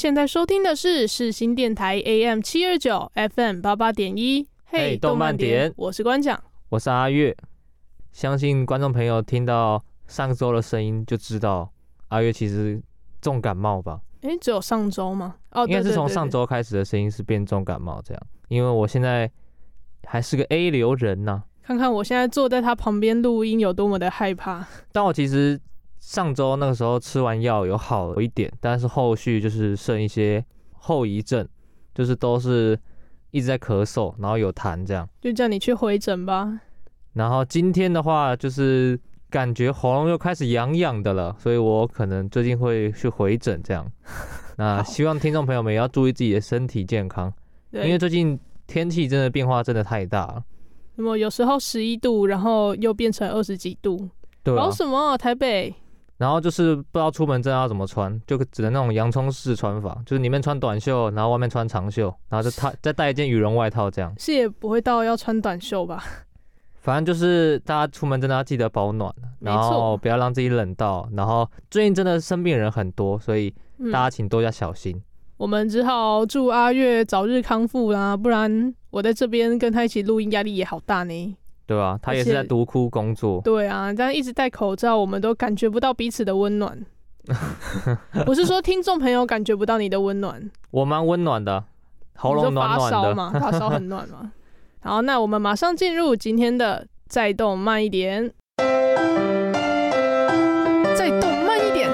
[0.00, 4.48] 现在收听的是世新电台 AM 七二九 FM 八八点一。
[4.64, 7.36] 嘿，动漫点，我是关讲，我是阿月。
[8.10, 11.70] 相信观众朋友听到上周的声音就知道，
[12.08, 12.80] 阿月其实
[13.20, 14.00] 重感冒吧？
[14.22, 15.36] 诶，只有上周吗？
[15.50, 18.22] 哦，应该是从上周开始的声音是变重感冒这样。
[18.48, 19.30] 因为我现在
[20.04, 21.44] 还是个 A 流人呐、啊。
[21.62, 24.66] 看看我现在坐在他旁边录音有多么的害怕。
[24.92, 25.60] 但我其实
[26.00, 31.46] 上周那个时候吃完药有好一点，但是后续就是剩一些后遗症，
[31.94, 32.76] 就是都是
[33.30, 35.08] 一直在咳嗽，然后有痰这样。
[35.20, 36.60] 就叫你去回诊吧。
[37.12, 38.98] 然后今天的话，就是
[39.28, 43.86] 感觉喉咙又开始痒痒的了，所以我可能最近会去回诊这样。
[44.56, 47.32] 那希望听众朋友们也要注意自己的身体健康，
[47.72, 50.42] 因为最近天气真的变化真的太大了。
[50.96, 54.08] 那么有时候十一度，然后又变成二十几度，
[54.44, 55.74] 搞什么台北？
[56.20, 64.14] 然后就是不知道出门真的要怎么穿，就只能那种洋葱式穿法，就是里面穿短袖，然后外面穿长袖，然后就他 再带一件羽绒外套这样。
[64.18, 66.04] 是也不会到要穿短袖吧？
[66.82, 71.08] 反正就是大家出门真的要记得保暖，然后不要让自己冷到。
[71.14, 73.50] 然后最近真的生病人很多，所以
[73.90, 74.94] 大家请多加小心。
[74.94, 75.02] 嗯、
[75.38, 81.36] 我们只好祝阿月早日康复啦，不然我在这边跟他一起录音压力也好大呢。
[81.70, 83.40] 对啊，他也是在独窟工作。
[83.44, 86.84] 对啊，但一直戴口罩，我们都感觉不到彼此的温暖。
[88.26, 91.62] 不是说听众朋友感觉不到你的温暖，我蛮温暖的，
[92.16, 92.76] 喉咙暖暖的。
[92.80, 93.30] 发烧吗？
[93.38, 94.32] 发烧很暖吗？
[94.82, 98.32] 好，那我们马上进入今天的再动慢一点，
[100.96, 101.88] 再动慢一点。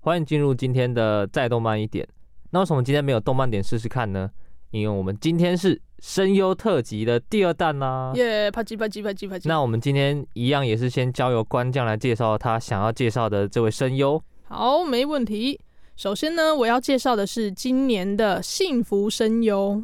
[0.00, 2.04] 欢迎进入今天的再动慢一点。
[2.50, 4.28] 那为什么今天没有动慢点试试看呢？
[4.76, 8.12] 因为我们今天是声优特辑的第二弹啦。
[8.14, 9.42] 耶，啪叽啪叽啪叽啪叽。
[9.46, 14.22] 那我们今天一样也是先交由关将来介绍他想要介绍的这位声优。
[14.44, 15.60] 好，没问题。
[15.96, 19.82] 首先呢，我要介绍的是今年的幸福声优。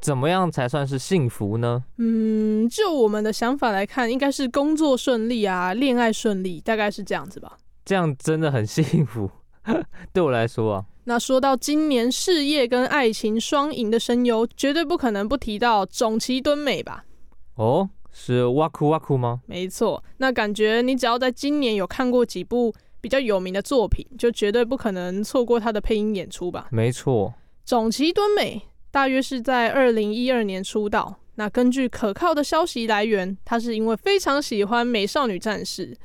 [0.00, 1.82] 怎么样才算是幸福呢？
[1.96, 7.58] 嗯，就我们的想法来看，应该是工作顺利啊，恋爱顺利，大概是这样子吧。
[7.84, 9.28] 这样真的很幸福，
[10.14, 10.84] 对我来说啊。
[11.08, 17.06] 那说到今年事业跟爱情双赢的声优，绝对不可能不提到种崎敦美吧？
[17.54, 19.40] 哦，是哇酷哇酷吗？
[19.46, 20.04] 没错。
[20.18, 22.74] 那感觉你只要在今年有看过几部。
[23.00, 26.66] 比较有名的作品，就绝对不可能错过他的配音演出吧？
[26.72, 27.32] 没错，
[27.64, 31.14] 种崎敦美大约是在二零一二年出道。
[31.36, 35.96] 那根据可靠的消息来源，他是因为非常喜欢美少女战士，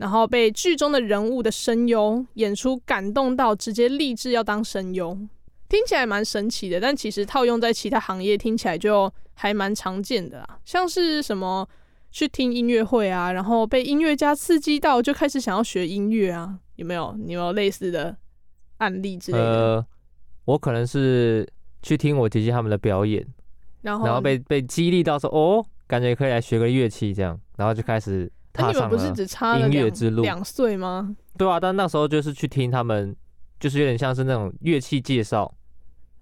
[0.00, 5.16] 然后被剧中的人物的声优演出感动到，直接立志要当声优。
[5.68, 11.68] 听起来蛮神奇的，但其实套用在其他行业，听起来就还蛮常见的啦，像是什么。
[12.12, 17.14] 去听音乐会啊，然后被音乐家刺激到，就开始想要学音乐啊，有没有？
[17.16, 18.16] 你有没有类似的
[18.78, 19.44] 案例之类的？
[19.44, 19.86] 呃，
[20.46, 21.48] 我可能是
[21.84, 23.24] 去听我姐姐他们的表演，
[23.82, 30.22] 然后然后被被激励到说，哦，感觉可以来学个乐器这样，然后就开始踏上了音乐之路。
[30.22, 31.14] 两岁吗？
[31.36, 33.14] 对啊，但那时候就是去听他们，
[33.58, 35.52] 就是有点像是那种乐器介绍，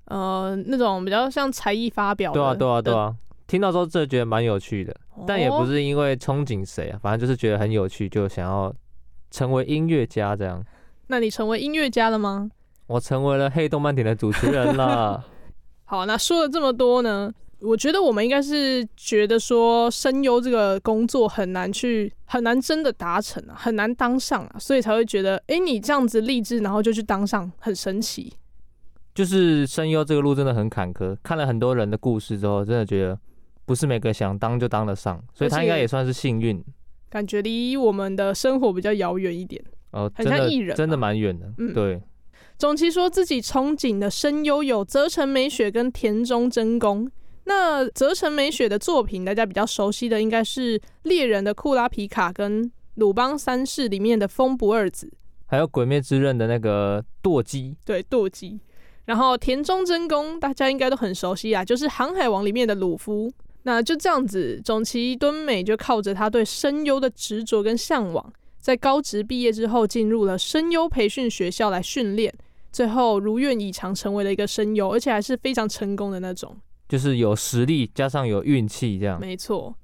[0.07, 2.33] 呃，那种比较像才艺发表。
[2.33, 3.15] 对啊，对啊，对啊。
[3.47, 4.95] 听到之后，真的觉得蛮有趣的，
[5.27, 8.71] 但也不是因为憧憬谁啊，反正就是觉得很有趣，就想要
[9.31, 10.63] 成为音乐家这样。
[11.07, 12.51] 那你成为音乐家了吗？
[12.87, 15.25] 我成为了黑动漫点的主持人了。
[15.87, 28.33] 好，那说了这么多呢，我觉得我们应该是觉得说声优这个工作很难去，很难真的达成啊，很难当上啊，所以才会觉得，哎，你这样子励志，然后就去当上，很神奇。
[29.15, 33.19] 就是声优这个路真的很坎坷，看了很多人的故事之后，真的觉得。
[33.67, 36.65] 不是每个想当就当得上，所以他应该也算是幸运。
[37.11, 41.53] 感觉离我们的生活比较遥远一点，哦，很像艺人，真的蛮远的。
[41.59, 42.01] 嗯，对。
[42.57, 47.11] 塚崎说自己憧憬的声优有泽城美雪跟田中真弓。
[47.49, 52.63] 那泽城美雪的作品，大家比较熟悉的应该是《猎人的库拉皮卡》跟
[52.97, 55.11] 《鲁邦三世》里面的风不二子，
[55.47, 57.75] 还有《鬼灭之刃》的那个堕姬。
[57.87, 58.61] 对，堕姬。
[59.07, 63.33] 然后田中真弓大家应该都很熟悉啊，就是《航海王》里面的鲁夫。
[63.63, 68.31] 那就这样子，种崎敦美就靠着他对声优的执着跟向往，
[68.61, 72.31] 在高职毕业之后进入了声优培训学校来训练，
[72.71, 76.55] 最后如愿以偿成为了一个声优，而且还是非常成功的那种。
[76.89, 79.21] 就是有实力加上有运气这样。
[79.21, 79.75] 没错。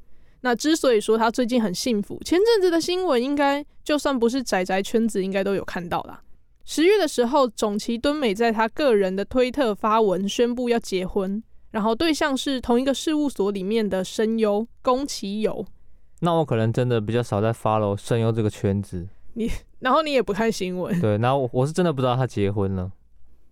[0.40, 6.22] 那之所以说他最近很幸福，前阵子的新闻应该就算不是宅宅圈子，应该都有看到啦。
[6.66, 15.64] 十月的时候，总崎敦美在他个人的推特发文宣布要结婚，然后对象是同一个事务所里面的声优宫崎游。
[16.20, 19.06] 那我可能真的比较少在 follow 声优这个圈子。
[19.34, 20.98] 你，然后你也不看新闻？
[21.00, 22.90] 对，然后我我是真的不知道他结婚了。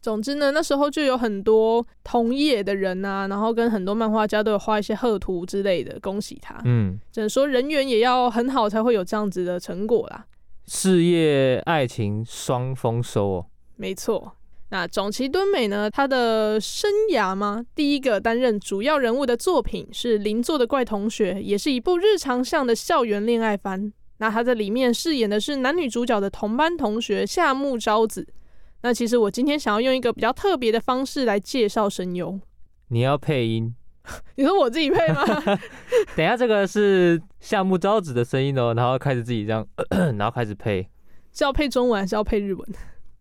[0.02, 6.60] 总之呢，那时候就有很多同业的人啊，然后跟很多漫画家都有画一些贺图之类的，恭喜他。
[6.64, 10.26] 嗯，只能说人缘也要很好，才会有这样子的成果啦。
[10.66, 13.46] 事业爱情双丰收哦，
[13.76, 14.32] 没错。
[14.70, 15.90] 那种崎敦美呢？
[15.90, 17.62] 他的生涯吗？
[17.74, 23.92] 第一个担任主要人物的作品是《邻座的怪同学》，也是一部日常向的校园恋爱番。
[24.16, 28.26] 那他在里面饰演的是男女主角的同班同学夏目昭子。
[28.82, 32.38] 那其实我今天想要用一个比较特别的方式来介绍声优。
[32.88, 33.74] 你要配音？
[34.34, 35.24] 你说我自己配吗？
[36.16, 40.82] 等一下，这个是夏目昭子的声音哦，然后开始自己这样咳咳， 然后开始配，
[41.32, 42.68] 是要配中文还是要配日文？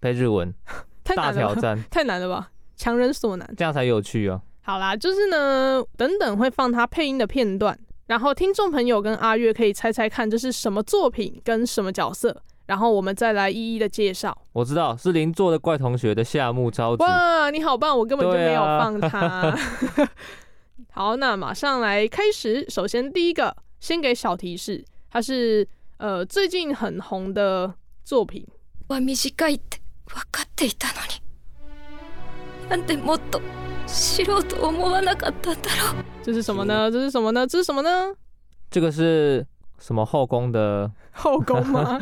[0.01, 0.51] 配日文，
[1.03, 2.49] 太难了，大挑战，太难了吧？
[2.75, 4.41] 强人所难，这样才有趣哦。
[4.61, 7.77] 好啦，就是呢，等等会放他配音的片段，
[8.07, 12.41] 然后听众朋友跟阿月可以猜猜看这是什么作品跟什么角色，
[12.71, 14.33] 然后我们再来一一的介绍。
[14.53, 17.03] 我知道是邻座的怪同学的夏目昭子。
[17.03, 19.53] 哇，你好棒，我根本就没有放他。
[20.91, 22.65] 好，那马上来开始。
[22.69, 27.73] 首先，第一个先给小提示，它是呃最近很红的
[28.05, 28.47] 作品。
[36.23, 36.89] 这是什么呢？
[36.89, 37.45] 这是什么呢？
[37.45, 38.13] 这是什么呢？
[38.69, 39.45] 这个是
[39.77, 41.99] 什么后宫的 后宫吗？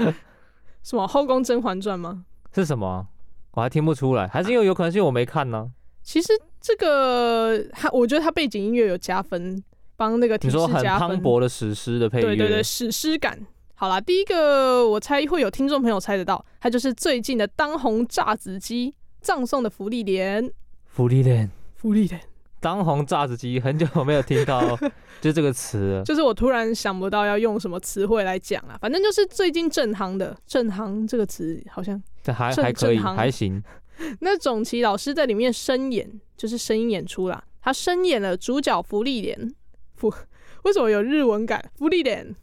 [0.84, 2.26] 什么后宫甄嬛传吗？
[2.54, 3.08] 是什么？
[3.52, 5.72] 我还听不出来，还是因为有可能是因为我没看呢？
[6.04, 6.28] 其实。
[6.62, 9.64] 这个他，我觉得他背景音乐有加分，
[9.96, 10.70] 帮那个提示加分。
[10.70, 13.40] 你说很磅礴的史诗的配乐，对对对，史诗感。
[13.76, 20.52] 好啦，第一个我猜会有听众朋友猜得到，它就是最近的当红炸子鸡葬送的芙莉莲。
[20.84, 22.22] 芙莉莲，芙莉莲，
[22.60, 24.78] 当红炸子鸡，很久没有听到
[25.22, 33.64] 就这个词，就是我突然想不到要用什么词汇来讲啊，反正就是最近正行的，正行这个词好像这还还可以，还行。
[34.22, 37.44] 那总奇老师在里面声演，就是声音演出啦。
[37.62, 39.54] 他声演了主角芙莉莲，
[39.96, 40.10] 不
[40.64, 41.64] 为什么有日文感？
[41.78, 42.34] 芙莉莲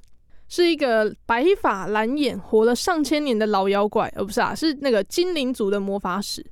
[0.48, 6.44] 是一个白发蓝眼、活了上千年的老妖怪，而不是啊，是那个精灵族的魔法使。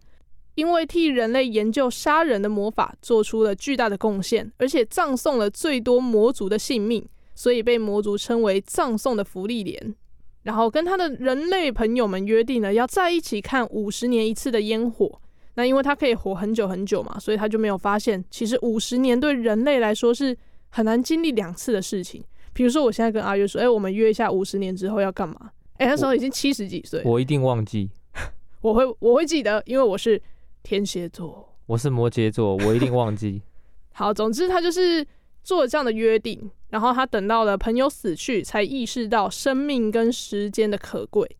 [0.55, 9.95] 因为替人类研究杀人的魔法，做出了巨大的贡献，而且葬送了最多魔族的性命，所以被魔族称为葬送的福利莲。
[10.43, 15.21] 然后跟他的人类朋友们约定了要在一起看五十年一次的烟火。
[15.57, 20.37] 那因为他可以活很久很久嘛，所以他就没有发现，其实五十年对人类来说是
[20.69, 22.23] 很难经历两次的事情。
[22.53, 25.51] 比如说，我现在跟阿月说，哎，我们约一下五十年之后要干嘛？
[25.79, 27.89] 哎，那时候已经七十几岁，我一定忘记，
[28.61, 30.21] 我会我会记得，因为我是
[30.65, 33.41] 天蝎座，我是摩羯座，我一定忘记。
[33.95, 35.07] 好，总之他就是。
[35.45, 41.37] 做了这样的约定，然后他等到了朋友死去，才意识到生命跟时间的可贵。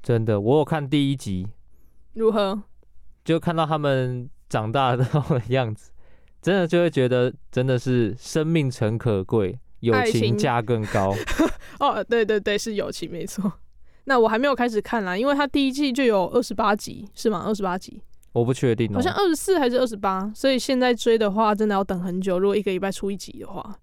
[0.00, 1.48] 真的，我有看第一集，
[2.12, 2.62] 如何？
[3.24, 5.04] 就看到他们长大的
[5.48, 5.90] 样子，
[6.40, 11.12] 真的就会觉得真的是生命诚可贵，友情价更高。
[11.80, 13.54] 哦，对对对，是友情没错。
[14.04, 17.42] 那我还没有开始看啦，因为他第一季就有二十八集，是吗？
[17.44, 18.00] 二十八集。
[18.32, 22.38] 我不确定哦，好像二十四还是二十八，所以现在追的话，真的要等很久。
[22.38, 23.78] 如果一个礼拜出一集的话，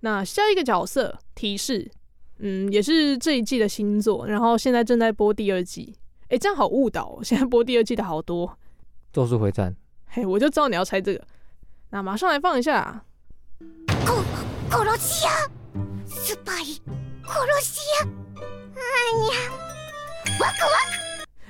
[0.00, 1.90] 那下一个角色提示，
[2.38, 5.94] 嗯，也是这一季的新作，然后现在正在播第二季。
[6.28, 8.58] 哎，这样好误导哦，现在播第二季的好多。
[9.12, 9.74] 咒术回战，
[10.08, 11.24] 嘿，我就知道你要猜这个，
[11.90, 13.02] 那马上来放一下。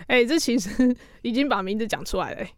[0.08, 2.50] 哎、欸，这其实 已经把名字讲出来了、欸，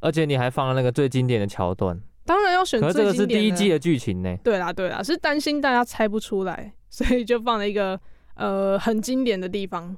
[0.00, 3.12] 而且你还放了那个最经典的桥段，当然要选最经典的。
[3.12, 4.36] 可是这个是第一季的剧情呢？
[4.42, 8.00] 对啦，对啦，是担心大家猜不出来，所以就放了一个
[8.36, 9.96] 呃很经典的地方。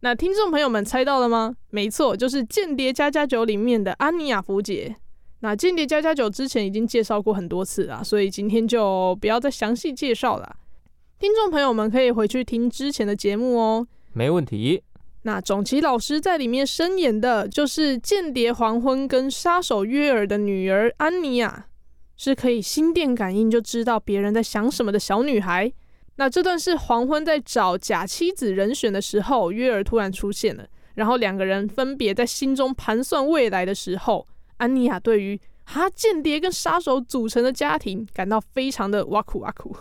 [0.00, 1.54] 那听众朋友们猜到了吗？
[1.70, 4.96] 没错，就是《间谍加加酒》里面的安妮亚福姐。
[5.44, 10.56] 那《间谍加加酒》之前已经介绍过很多次了，所以今天就不要再详细介绍了。
[11.20, 13.86] 听众朋友们可以回去听之前的节目哦、喔。
[14.12, 14.82] 没问题。
[15.22, 21.66] 那种崎老师在里面声演的就是间谍黄昏跟杀手约尔的女儿安妮亚，
[22.16, 25.72] 是可以心电感应就知道别人在想什么的小女孩。
[26.16, 34.26] 那这段是黄昏在找假妻子人选的时候，约尔突然出现了，然后两个人分别在心中盘算未来的时候，
[34.56, 39.74] 安妮亚对于哈间谍跟杀手组成的家庭感到非常的哇酷哇酷。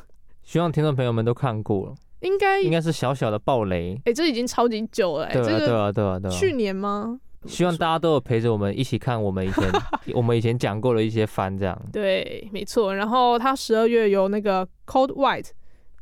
[0.44, 3.94] 希望听众朋友们都看过了，应该应该是小小的暴雷。
[3.98, 6.34] 哎、欸，这已经超级久了、欸，对啊，这个对啊，对啊，对啊。
[6.34, 7.20] 去年吗？
[7.48, 9.64] 希望大家都有陪着我们一起看我们以前
[10.14, 11.76] 我们以前讲过的一些番，这样。
[11.92, 12.96] 对，没错。
[12.96, 15.50] 然后他十二月有那个 Cold White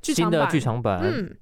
[0.01, 0.99] 新的剧场版。
[1.01, 1.37] 嗯，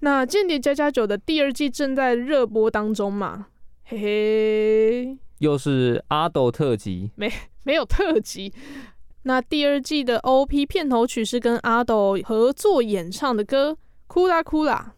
[0.00, 3.46] 那《间谍加加九》的第二季正在热播当中嘛？
[3.84, 7.12] 嘿嘿，又是阿斗特辑？
[7.14, 7.30] 没，
[7.62, 8.52] 没有特辑。
[9.22, 13.76] 那第二季的 OP 片头曲是跟阿斗合作演唱的歌，
[14.10, 14.92] 哭啦哭啦。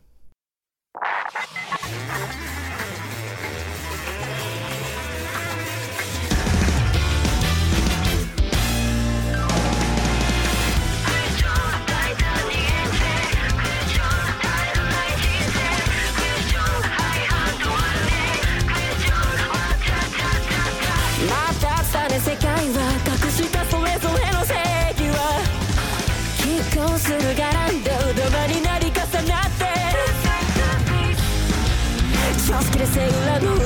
[32.87, 33.09] 線
[33.45, 33.65] の裏。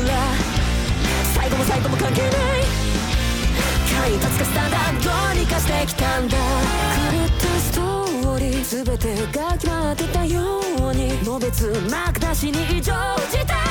[1.35, 2.31] 最後も最後も関係ない。
[3.99, 6.37] 回立つかスタンダーどうにかしてきたんだ。
[6.37, 6.43] 狂
[7.25, 8.85] ったストーリー。
[8.85, 11.25] 全てが決まってたように。
[11.25, 12.93] のべつ幕なしに異常
[13.31, 13.66] 事態。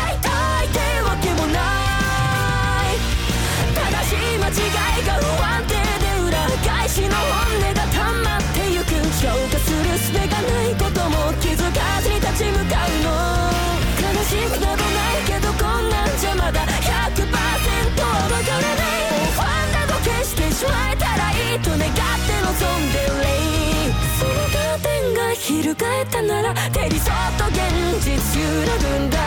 [25.77, 27.59] 迎えたなら手にそっと現
[27.99, 29.19] 実揺らぐんだ。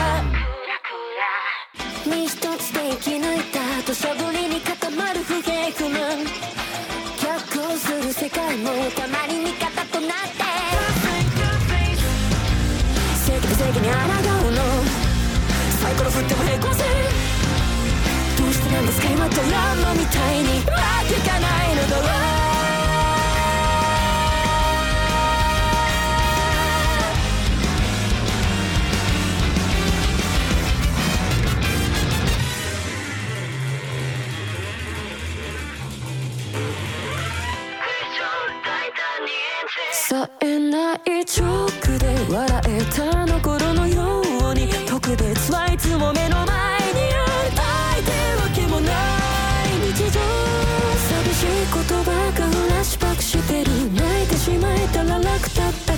[2.06, 6.24] 身一つで生き抜いた土砂降りに固まる不平不満。
[7.20, 10.42] 逆行する世界もたまに味方となって。
[13.26, 13.96] 正義と正義に抗
[14.48, 14.58] うの。
[15.82, 16.86] サイコロ振っても平行線。
[18.38, 20.64] どうしてなんですか今ドラマみたいに。
[20.64, 20.76] わ
[21.06, 22.27] けがないのだろう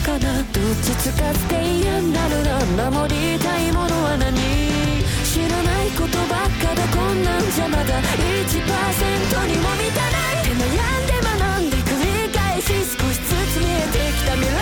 [0.02, 4.32] かなどっちつかずで嫌になるな守りたいものは何
[5.24, 8.64] 知らないことばっかだこんなんじゃまだ1%
[9.46, 12.66] にも満たないで悩んで学んで繰り返し
[12.96, 14.56] 少しずつ見えてきた未来。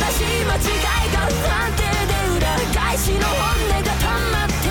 [0.00, 3.36] 正しい間違いが不安定で裏返しの本
[3.68, 4.61] 音が溜まって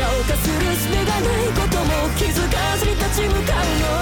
[0.00, 3.92] 消化する術がないことも気づかずに立ち向かうの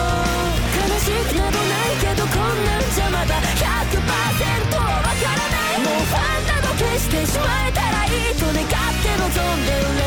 [0.78, 8.66] 悲しくなどないけどこんなんじゃまだ100%わからないもうファンなど消してしまえたらいいと願っ
[9.02, 10.06] て望んでるね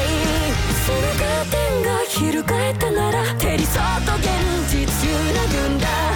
[0.87, 4.31] そのカーテンが翻ったなら手理想と現
[4.71, 6.10] 実揺らぐんだ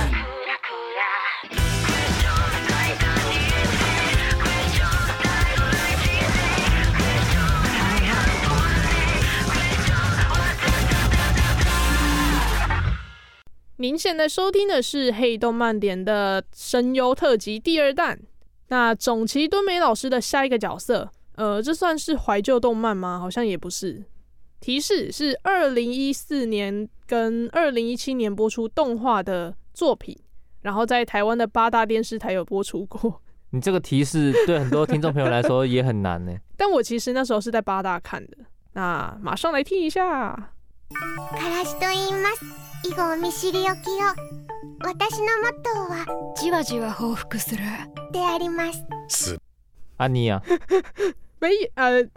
[13.77, 18.17] 您现在收听的是《黑动漫点》的声优特辑第二弹。
[18.69, 23.19] 那总崎敦美老师的下一个角色，呃，这算是怀旧动漫吗？
[23.19, 24.05] 好像也不是。
[24.61, 30.17] 提示是二零一四年跟二零一七年播出动画的作品，
[30.61, 33.21] 然后在台湾的八大电视台有播出过。
[33.49, 36.33] 你这个提示对很多听众朋友来说也很难呢。
[36.55, 38.37] 但我其实那时候是在八大看的。
[38.71, 40.53] 那马上来听一下。
[42.82, 44.04] 以后见知りおきを
[44.82, 47.62] 私のモットーはじわじわ报复する
[48.10, 48.72] でありま
[49.08, 49.38] す。
[49.98, 50.42] 安妮啊，
[51.38, 52.08] 没呃，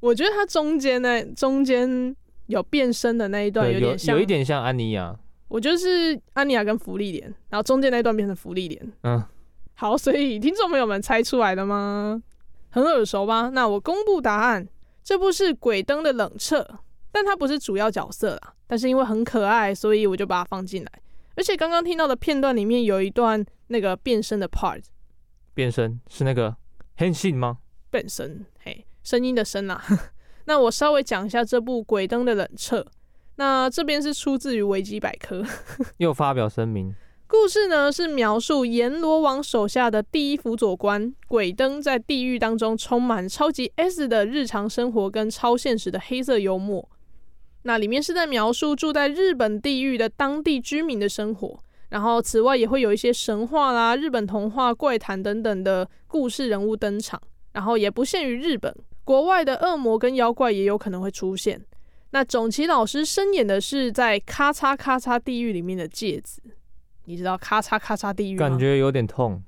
[0.00, 5.14] 我觉得他中间呢，中间有变身的那一段有点像，有，有一点像安妮亚。
[5.48, 8.92] 我就是安妮亚跟芙莉莲，然后中间那一段变成芙莉莲。
[9.02, 9.22] 嗯，
[9.74, 12.22] 好，所以听众朋友们猜出来了吗？
[12.70, 13.50] 很耳熟吧？
[13.50, 14.66] 那我公布答案，
[15.04, 16.66] 这部是鬼灯的冷彻，
[17.11, 18.53] 但它不是主要角色啦。
[18.67, 20.91] 但是因为很可爱，所以我就把它放进来。
[21.35, 24.81] 而且刚刚听到的片段里面有一段那个变身的 part，
[25.53, 26.55] 变身是那个
[26.95, 27.57] 変身吗？
[27.89, 29.83] 变身，嘿，声音的声啊。
[30.45, 32.85] 那我稍微讲一下这部鬼灯的冷彻。
[33.35, 35.43] 那这边是出自于维基百科，
[35.97, 36.93] 又发表声明。
[37.27, 46.87] 故事呢是描述阎罗王手下的第一辅佐官鬼灯在地狱当中充满超级 S 的日常生活跟超现实的黑色幽默。
[47.63, 57.21] 那里面是在描述住在日本地域的当地居民的生活，然后此外也会有一些神话啦、日本童话、怪谈等等的故事人物登场，
[57.53, 61.61] 然后也不限于日本，国外的恶魔跟妖怪也有可能会出现。
[62.11, 66.41] 那种崎老师声演的是在咔嚓咔嚓地狱里面的介子。
[67.05, 68.49] 你知道咔嚓咔嚓地狱吗？
[68.49, 69.41] 感觉有点痛。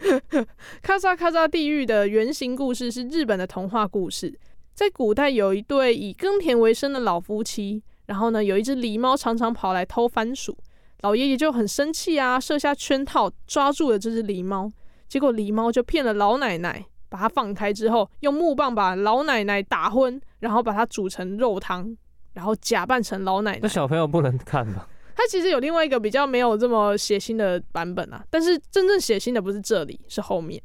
[0.80, 4.38] 咔嚓咔嚓地狱的原型故事是日本的童话故事。
[4.74, 10.56] 在古代，有一对以耕田为生的老夫妻，然后呢，有一只狸猫常常跑来偷番薯，
[11.02, 14.72] 老爷爷就很生气啊，设下圈套抓住了这只狸猫。
[15.08, 21.94] 结果狸猫就骗了老奶奶，把它放开之后，用木棒把老奶奶打昏，然后把它煮成肉汤，
[22.32, 23.58] 然后假扮成老奶奶。
[23.62, 24.88] 那小朋友不能看吧？
[25.14, 30.60] 它其实有另外一个比较没有这么血腥的版本啊，但是真正血腥的不是这里，是后面。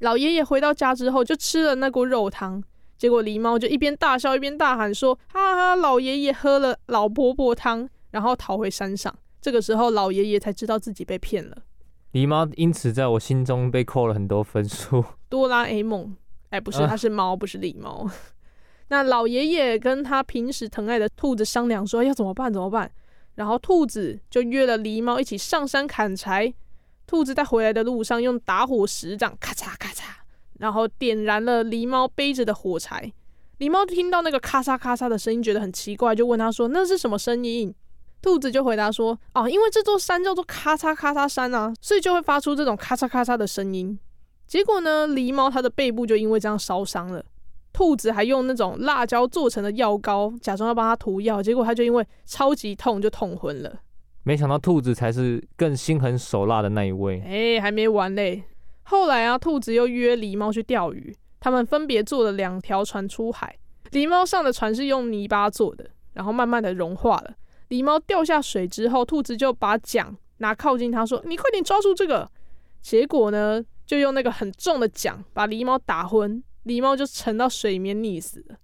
[0.00, 2.62] 老爷爷回到家之后就吃了那锅肉汤，
[2.98, 11.58] 结果狸猫就一边大笑一边大喊说：“哈哈，老爷爷喝了老婆婆汤，然后逃回山上。”这个时候老爷爷才知道自己被骗了。
[12.12, 15.04] 狸猫因此在我心中被扣了很多分数。
[15.28, 16.16] 哆啦 A 梦，
[16.50, 18.10] 哎，不是，它是猫，不是狸猫。
[18.88, 22.52] 那老爷爷跟他平时疼爱的兔子商量说：“要怎么办？
[22.52, 22.90] 怎么办？”
[23.36, 26.54] 然后兔子就约了狸猫一起上山砍柴。
[27.06, 30.02] 兔子在回来的路上用打火石这样咔嚓咔嚓，
[30.58, 33.12] 然后点燃了狸猫背着的火柴。
[33.58, 37.74] 狸猫听到那个咔嚓咔嚓的声音，觉得很奇怪，就问他说：“那是什么声音？”
[38.20, 43.98] 兔子就回答说：“哦，因为这座山叫做咔嚓咔嚓山啊，所以就会发出这种咔嚓咔嚓的声音。”
[44.46, 47.24] 结果呢，狸猫它的背部就因为这样烧伤了。
[47.72, 53.80] 兔子还用那种辣椒做成的药膏，假装要帮它涂药，结果它就因为超级痛就痛昏了。
[54.22, 57.22] 没想到兔子才是更心狠手辣的那一位。
[57.24, 58.44] 哎，还没完嘞！
[58.88, 63.56] 后来啊，兔子又约狸猫去钓鱼，他们分别坐了两条船出海。
[63.90, 67.34] 狸猫上的船是用泥巴做的，然后慢慢的融化了。
[67.70, 72.30] 狸猫掉下水之后，兔子就把桨拿靠近它说：“你快点抓住这个。”
[72.80, 76.40] 结果呢，就用那个很重的桨把狸猫打昏。
[76.64, 78.56] 狸猫就沉到水里面溺死了。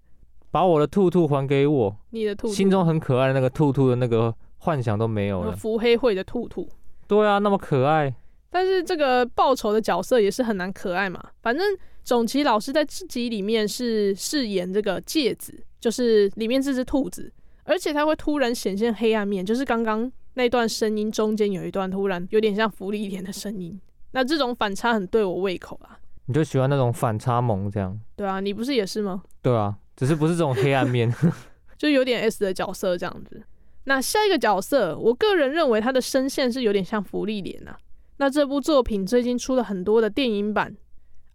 [0.52, 1.96] 把我的兔兔还给我。
[2.10, 5.56] 你的兔兔，心中很可爱的那个兔兔的那个幻想都没有了。
[5.56, 6.68] 伏黑会的兔兔。
[7.08, 8.14] 对啊，那么可爱。
[8.54, 11.18] 但是这个报仇的角色也是很难可爱嘛。
[11.40, 11.66] 反正
[12.04, 17.32] 总崎老师在自己里面是饰演这个戒指，就是里面这只兔子，
[17.64, 23.80] 而且它会突然显现黑暗面，就是刚刚那段声音中间有一段突然有点像福利莲的声音。
[24.10, 25.98] 那这种反差很对我胃口啊。
[26.26, 27.98] 你就喜欢那种反差萌这样？
[28.14, 29.22] 对啊，你不是也是吗？
[29.40, 31.12] 对啊，只是不是这种黑暗面，
[31.78, 33.42] 就有点 S 的角色这样子。
[33.84, 37.76] 那下一个角色，我个人认为他的声线是有点像福利莲啊。
[38.21, 40.75] 那这部作品最近出了很多的电影版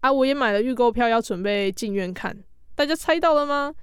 [0.00, 2.38] 啊，我也买了预购票，要准备进院看。
[2.74, 3.74] 大家猜到了吗？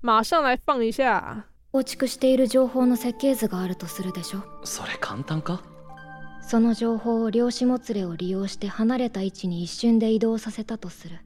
[0.00, 1.44] 马上来放一下。
[1.70, 1.78] そ
[6.60, 11.18] の情报を量子もつれを利用して离れた位置に一瞬で移动させたとする。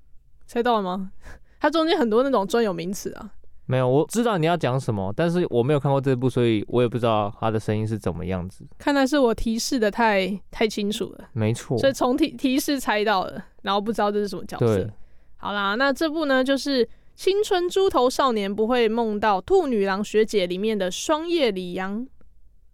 [0.49, 1.13] 猜到了吗？
[1.61, 3.31] 它中间很多那种专有名词啊。
[3.70, 8.66] 没有，我知道你要讲什么，但是我没有看过这部，所以我也不知道他的声音是怎么样子。
[8.78, 11.30] 看来是我提示的太太清楚了。
[11.34, 14.90] 没错，所以从提提示猜到了，然后不知道这是什么角色。
[15.36, 22.08] 好啦，那这部呢就是《青春猪头少年不会梦到兔女郎学姐》里面的双叶李阳。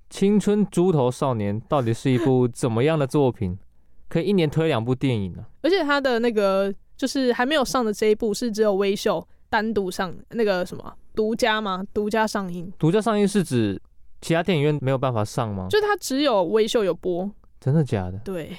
[0.09, 3.57] 青春猪头少年到底是一部怎么样的作品？
[4.07, 5.49] 可以一年推两部电影呢、啊？
[5.63, 11.85] 而且他的那个就是还没有上的这一部是只有微秀单独上那个什么独家吗？
[11.93, 12.73] 独家上映？
[12.79, 13.79] 独家上映是指
[14.19, 15.67] 其他电影院没有办法上吗？
[15.69, 17.29] 就它只有微秀有播？
[17.59, 18.17] 真的假的？
[18.25, 18.51] 对。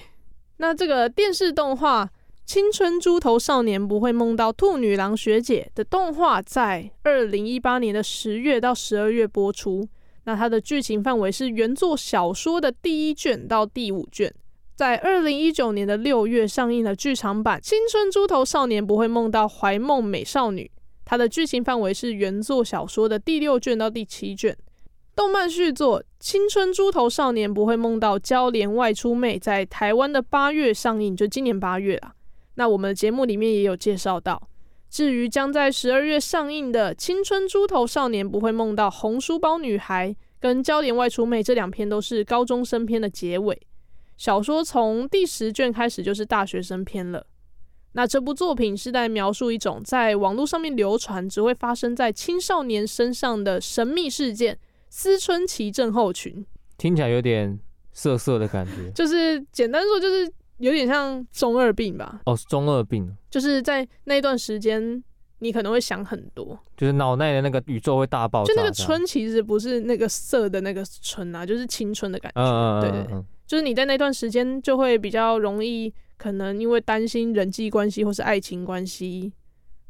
[0.59, 2.07] 那这个电视动画
[2.47, 9.89] 《青春猪头少年不会梦到兔女郎学姐》的动画在二零一八年的十月到十二月播出。
[10.27, 14.33] 那它的剧情范围是原作小说的第一卷到第五卷，
[14.77, 20.71] 在二零一九年的六月上映了剧场版《青春猪头少年不会梦到怀梦美少女》，
[21.05, 24.57] 它的剧情范围是原作小说的第六卷到第七卷。
[25.15, 32.15] 动漫续作《青春猪头少年不会梦到娇莲外出妹》在台湾的八月上映，就今年八月啊。
[32.57, 34.49] 那我们的节目里面也有介绍到。
[34.91, 43.61] 至于将在十二月上映的《青春猪头少年不会梦到红书包女孩》跟《娇怜外出妹》这两篇都是高中生篇的结尾。
[44.17, 47.27] 小说从第十卷开始就是大学生篇了。
[47.95, 56.47] 那这部作品是在描述一种在网络上面流传，只会发生在青少年身上的神秘事件——思春期症候群。
[56.77, 57.59] 听起来有点
[57.93, 58.91] 涩涩的感觉。
[58.95, 60.31] 就是简单说，就是。
[60.59, 62.21] 有点像中二病吧？
[62.27, 65.03] 哦，中二病，就是在那段时间，
[65.41, 68.55] 你可能会想很多，就是脑内的那个宇宙会大爆炸。
[68.55, 72.41] 就那个春其实不是那个色的那个春啊，就是青春的感觉。
[72.41, 75.93] 嗯嗯嗯，对对对，就是你在那段时间就会比较容易，
[76.25, 79.31] 可能因为担心人际关系或是爱情关系，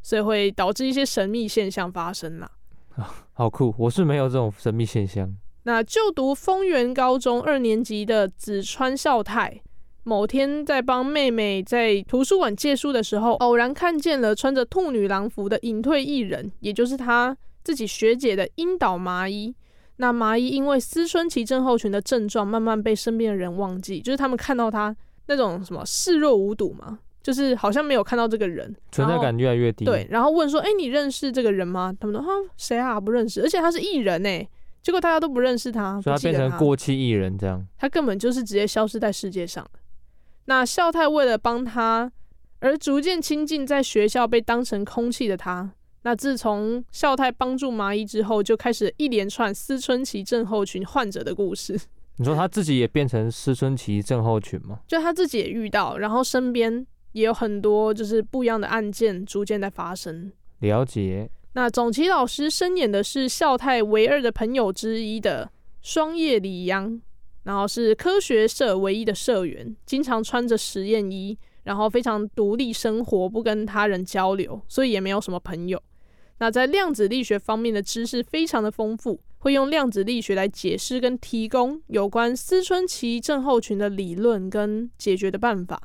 [0.02, 2.50] 所以会导致一些神秘现象发生啦。
[2.96, 3.72] 啊，好酷！
[3.78, 5.32] 我是没有这种神秘现象。
[5.62, 9.62] 那就读丰原高中二年级的紫川孝太。
[10.02, 19.54] 某天在帮妹妹在图书馆借书的时候，偶然看见了穿着兔女郎服的隐退艺人，也就是他自己学姐的樱岛麻衣。
[19.98, 24.94] 那麻衣因为思春期症候群的症状，慢慢被身边的人忘记，就是他们看到她
[25.26, 29.84] 那种什么视若无睹嘛，就是好像没有看到这个人，存在感越来越低。
[29.84, 33.00] 对，然后问说：“哎、欸，你认识这个人吗？”他们说：“哈，谁啊？
[33.00, 34.46] 不认识。”而且他是艺人哎，
[34.82, 37.66] 结果大家都不认识他，所以他变成过气艺人这样。
[37.78, 39.66] 他根本就是直接消失在世界上。
[40.44, 42.12] 那孝太为了帮他
[42.60, 45.72] 而逐渐亲近，在学校被当成空气的他。
[46.02, 51.80] 那自从孝太帮助麻衣之后，就开始一连串思春期症候群患者的故事。
[52.16, 54.80] 你说他自己也变成思春期症候群吗？
[54.86, 60.32] 就他自己也遇到，然后身边也有很多就是不一样的案件逐渐在发生。
[60.60, 61.30] 了解。
[61.54, 65.50] 那总崎老师饰演的是孝太唯二的朋友之一的
[65.82, 67.00] 双叶李央。
[67.44, 75.78] 然后是科学社唯一的社员，经常穿着实验衣，然后非常独立生活，不跟他人交流，所以也没有什么朋友。
[76.38, 85.78] 那在量子力学方面的知识非常的丰富，会用量子力学来解释跟提供有关思春期症候群的理论跟解决的办法。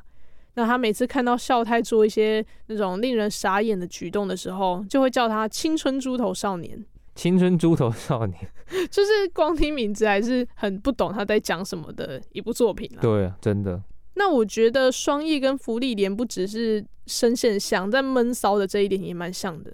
[0.54, 6.82] 那他每次看到孝太做一些那种令人傻眼的举动的时候，就会叫他青春猪头少年。
[7.14, 8.50] 青春猪头少年，
[8.90, 12.90] 就是光听名字还是很不懂他在讲什么的一部作品。
[12.98, 13.82] 对啊，真的。
[14.14, 19.70] 那我觉得双翼跟福利莲不只是声线像，在闷骚的这一点也蛮像的，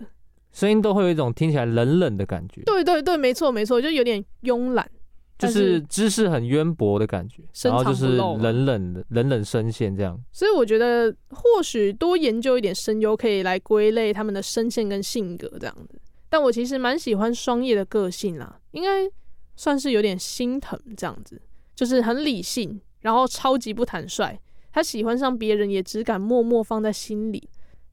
[0.56, 2.62] 声音都会有一种听起来冷冷的感觉。
[2.62, 4.90] 对对对，没错没错，就有点慵懒，
[5.38, 10.18] 就是知识很渊博的感觉，然后就是冷冷的冷冷声线这样。
[10.32, 16.00] 所以我觉得或许多研究一点声优，可以来归类他们的声线跟性格这样子。
[16.30, 19.06] 但我其实蛮喜欢双叶的个性啦，应该
[19.56, 21.38] 算是有点心疼这样子，
[21.74, 24.38] 就是很理性，然后超级不坦率。
[24.72, 27.46] 他喜欢上别人也只敢默默放在心里，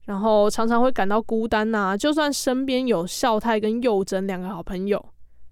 [0.04, 1.96] 然后常常会感到孤单呐。
[1.96, 5.04] 就算身边有孝太跟佑真两个好朋友，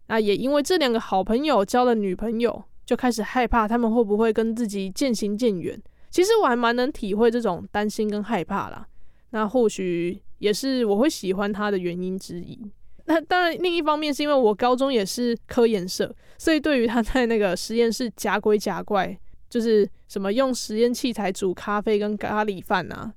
[0.07, 5.81] 那也因为这两个好朋友交了女朋友，就开始害怕他们会不会跟自己渐行渐远。
[6.11, 8.87] 其实我还蛮能体会这种担心跟害怕啦。
[9.31, 12.59] 那或许也是我会喜欢他的原因之一。
[13.07, 19.19] 那当然，另一方面是因为我高中也是科研社，所以对于他在那个实验室假鬼假怪，
[19.51, 23.13] 就是什么用实验器材煮咖啡跟咖喱饭啊，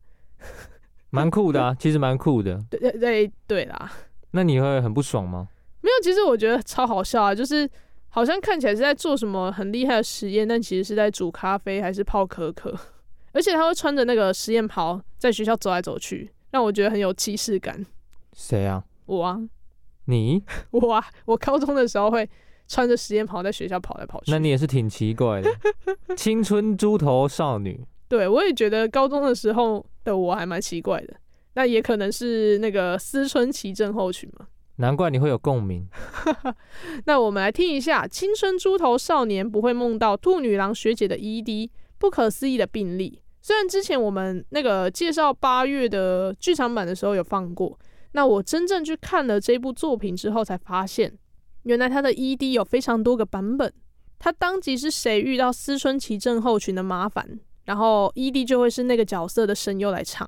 [1.15, 2.60] 蛮酷的啊，其实蛮酷的。
[2.69, 3.91] 对对对对啦。
[4.32, 5.47] 那你会很不爽吗？
[5.82, 7.69] 没有，其实我觉得超好笑啊，就是
[8.10, 12.75] 好像看起来是在做什么很厉害的实验，但其实是在煮咖啡还是泡可可，
[13.34, 17.86] 而且他会穿着那个实验袍在学校走来走去，让我觉得很有既视感。
[18.34, 18.84] 谁啊？
[19.06, 19.39] 我啊。
[20.08, 22.30] 你 我啊，我高中的时候会
[22.67, 24.32] 穿着实验袍在学校跑来跑去。
[24.32, 25.49] 那你也是挺奇怪的，
[26.15, 27.84] 青春猪头少女。
[28.08, 31.13] 对，我也觉得高中的时候的我还蛮奇怪的。
[31.56, 34.48] 那也可能是那个思春期症候群嘛。
[34.78, 35.88] 难怪你会有共鸣。
[37.06, 43.22] 那我们来听一下青春猪头少年不会梦到兔女郎学姐的 ED 不可思议的病例。
[43.41, 47.78] 虽然之前我们那个介绍八月的剧场版的时候有放过。
[48.12, 51.18] 那我真正去看了这部作品之后，才发现，
[51.63, 53.74] 原来他的 ED 有非常多个版本。
[54.18, 60.28] 他当即是谁遇到思春期症候群的麻烦，然后 ED 就会是那个角色的声优来唱。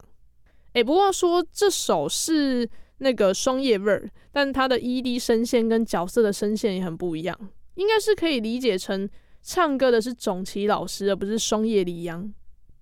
[0.73, 7.39] 诶，不过说这首是那个霜叶味儿，但他的 ED 声线跟角色的声线也很不一样，
[7.75, 9.09] 应该是可以理解成
[9.41, 12.33] 唱歌的是总崎老师，而不是霜叶李央。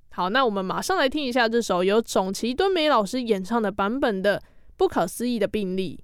[0.10, 4.42] 好，那我们马上来听一下这首由总崎敦美老师演唱的版本的。
[4.78, 6.04] 不可思议的病例。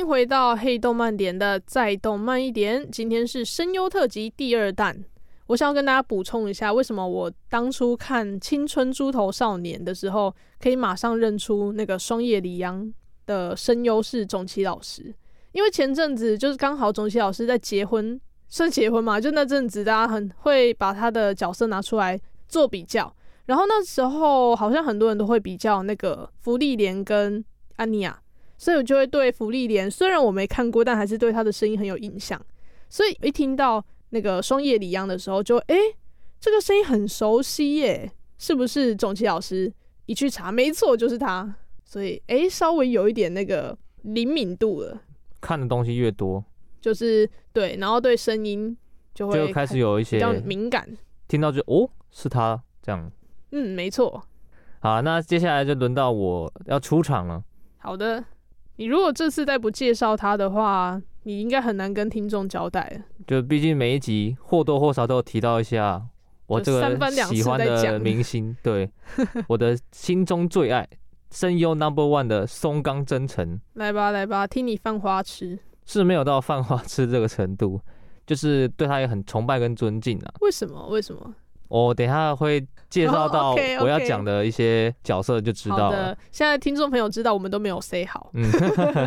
[0.00, 5.04] 迎回到黑动漫点的再动漫一点，今天是声优特辑第二弹。
[5.48, 12.90] 我想要跟大家补充一下，为什么我当初看《青春猪头少年》的时候，可以马上认出那个双叶李央
[13.26, 15.14] 的声优是种崎老师，
[15.52, 18.18] 因为前阵子就是刚好种崎老师在结婚。
[18.48, 19.20] 算结婚嘛？
[19.20, 23.14] 就那阵子，大家很会把他的角色拿出来做比较。
[23.46, 27.44] 然后那时候好像很多人都会比较那个芙莉莲跟
[27.76, 28.18] 安妮亚，
[28.60, 32.38] 所以我就会对芙莉莲，虽然我没看过，但还是对他的声音很有印象。
[32.90, 35.96] 所以一听到那个双叶李央的时候就，就、欸、诶，
[36.38, 39.72] 这个声音很熟悉耶，是不是种崎老师？
[40.04, 41.56] 一去查，没错，就是他。
[41.86, 45.00] 所以诶、欸，稍微有一点那个灵敏度了。
[45.40, 46.44] 看的东西越多。
[46.82, 48.76] 就是对，然后对声音
[49.14, 50.86] 就会就开始有一些比较敏感，
[51.26, 53.10] 听到就哦，是他这样。
[53.52, 54.22] 嗯，没错。
[54.80, 57.42] 好，那接下来就轮到我要出场了。
[57.78, 58.22] 好的，
[58.80, 63.02] 你如果这次再不介绍他的话，你应该很难跟听众交代。
[63.26, 66.02] 就毕竟每一集或多或少都有提到一下
[66.46, 68.90] 我这个喜欢的明星，对，
[69.48, 70.88] 我的心中最爱
[71.30, 73.60] 声优 Number One 的松冈真澄。
[73.74, 75.58] 来吧，来吧，听你犯花痴。
[75.84, 77.78] 是没有到犯花痴这个程度，
[78.26, 80.32] 就是对他也很崇拜跟尊敬啊。
[80.40, 80.88] 为什么？
[80.88, 81.34] 为什么？
[81.70, 86.14] 我等一下会介绍到我要讲的一些角色就知道了。
[86.30, 88.30] 现在听众朋友知道我们都没有 say 好。
[88.34, 88.44] 嗯，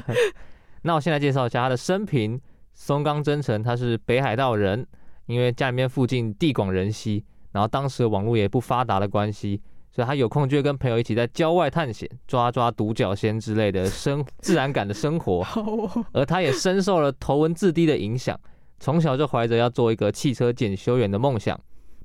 [0.82, 2.41] 那我先来介绍一下他的生平。
[2.73, 4.84] 松冈真澄，他是北海道人，
[5.28, 9.62] 因为家里面附近地广人稀，然后当时网络也不发达的关系。
[9.91, 15.45] 所以他有空就会跟朋友一起在郊外探险，抓抓独角仙之类的生自然感的生活。
[16.13, 18.39] 而他也深受了头文字 D 的影响，
[18.80, 21.60] 从小就怀着要做一个汽车检修员的梦想，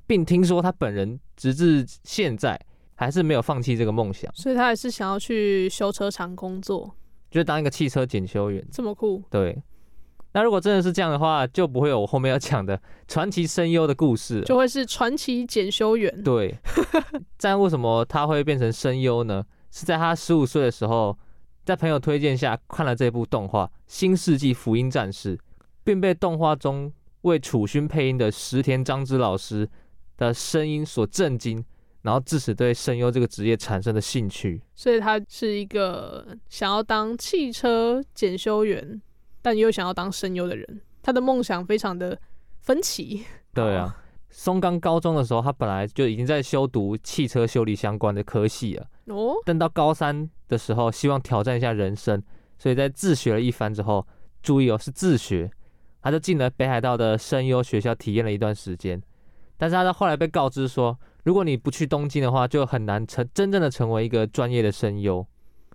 [0.08, 2.60] 并听说他本人直至现在
[2.96, 4.28] 还是没有放弃这个梦想。
[4.34, 6.92] 所以他还是想要去修车厂工作，
[7.30, 8.66] 就是当一个汽车检修员。
[8.72, 9.22] 这么酷？
[9.30, 9.62] 对。
[10.32, 16.22] 那如果真的是这样的话，就不会有我后面要讲的传奇声优的故事，就会是传奇检修员。
[16.22, 16.54] 对，
[17.40, 19.44] 但为什么他会变成声优呢？
[19.70, 21.16] 是在他十五岁的时候，
[21.64, 25.36] 在朋友推荐下看了这部动画《新世纪福音战士》，
[25.82, 26.92] 并被动画中
[27.22, 29.68] 为楚勋配音的石田彰之老师
[30.18, 31.64] 的声音所震惊，
[32.02, 34.60] 然后致使对声优这个职业产生了兴趣。
[34.74, 39.00] 所以他是一个想要当汽车检修员。
[39.40, 42.20] 但又想要当声优的人，他的梦想非常的
[42.58, 43.24] 分歧。
[43.54, 43.96] 对啊，
[44.30, 48.86] 松冈高中的时候，他本来就已经在修读汽车修理相关的科系了。
[49.06, 49.36] 哦。
[49.46, 52.20] 但到高三的时候，希望挑战一下人生，
[52.58, 54.04] 所以在自学了一番之后，
[54.42, 55.48] 注意哦，是自学，
[56.02, 59.00] 他就进了北海道的声优学校体验了一段时间。
[59.58, 65.26] 但是他在后来被告知说，如果你不去东京的话，就很难成真正的成为一个专业的声优，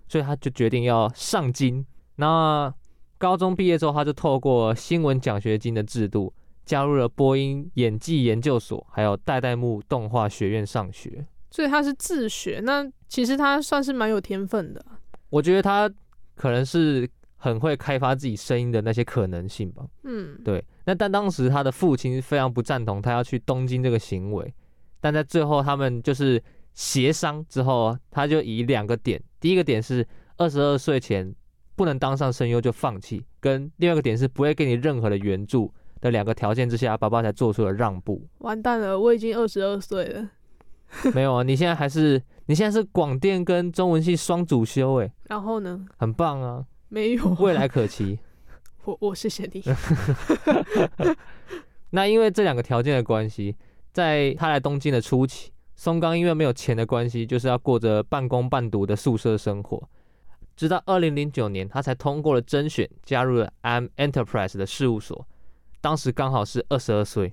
[0.08, 1.86] 所以他就决定要上京。
[2.16, 2.74] 那
[3.18, 6.32] 高中毕业之后，他就透过新闻奖学金的制度，
[6.64, 11.26] 加入了播音演技研究所，还有代代木动画学院上学。
[11.50, 14.84] 所以他是自学，那其实他算是蛮有天分的。
[15.30, 15.88] 我觉得他
[16.34, 17.08] 可能是
[17.44, 19.84] 很会开发自己声音的那些可能性吧。
[20.04, 20.64] 嗯，对。
[20.86, 24.54] 那但当时他的父亲非常不赞同他要去东京这个行为，
[24.98, 30.06] 但在最后他们就是协商之后，他就以两个点，第一个点是
[30.38, 31.34] 二十二岁前。
[31.76, 35.68] 不能当上声优就放弃，跟另外一个点是不会给你任何的援助
[36.00, 38.24] 的两个条件之下，爸爸才做出了让步。
[38.38, 40.30] 完蛋了，我已经二十二岁了。
[41.12, 45.12] 没有啊，你现在还是你现在是广电跟中文系双主修哎。
[45.28, 45.84] 然后呢？
[45.96, 46.64] 很棒啊。
[46.88, 47.28] 没有。
[47.40, 48.18] 未来可期。
[48.84, 49.62] 我我谢谢你。
[51.90, 53.56] 那因为这两个条件的关系，
[53.92, 59.88] 在他来东京的初期，松冈因为没有钱的关系，就是要过着半工半读的宿舍生活。
[60.56, 65.26] 直到二零零九年，他才通过了甄选，加入了 M Enterprise 的事务所。
[65.80, 67.32] 当时刚好是二十二岁。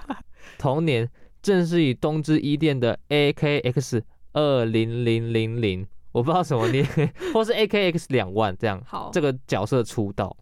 [0.58, 1.08] 同年，
[1.40, 6.84] 正式以东芝一店的 AKX 二零零零零，我不知道什么念，
[7.32, 10.36] 或是 AKX 两万这样，好，这个角色出道。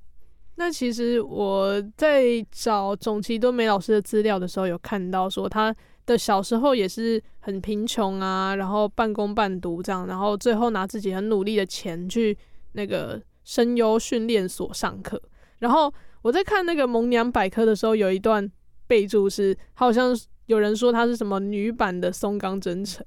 [0.57, 5.75] 那其实我在找总崎敦美老师的资料的时候，有看到说他。
[6.09, 12.35] 的小时候也是很贫穷啊，然后半工半读这样，然后最后拿自己很努力的钱去
[12.73, 15.21] 那个声优训练所上课。
[15.59, 18.51] 然后我在看那个萌娘百科的时候，有一段
[18.87, 23.05] 备注是，好像有人说她是什么女版的松冈真澄。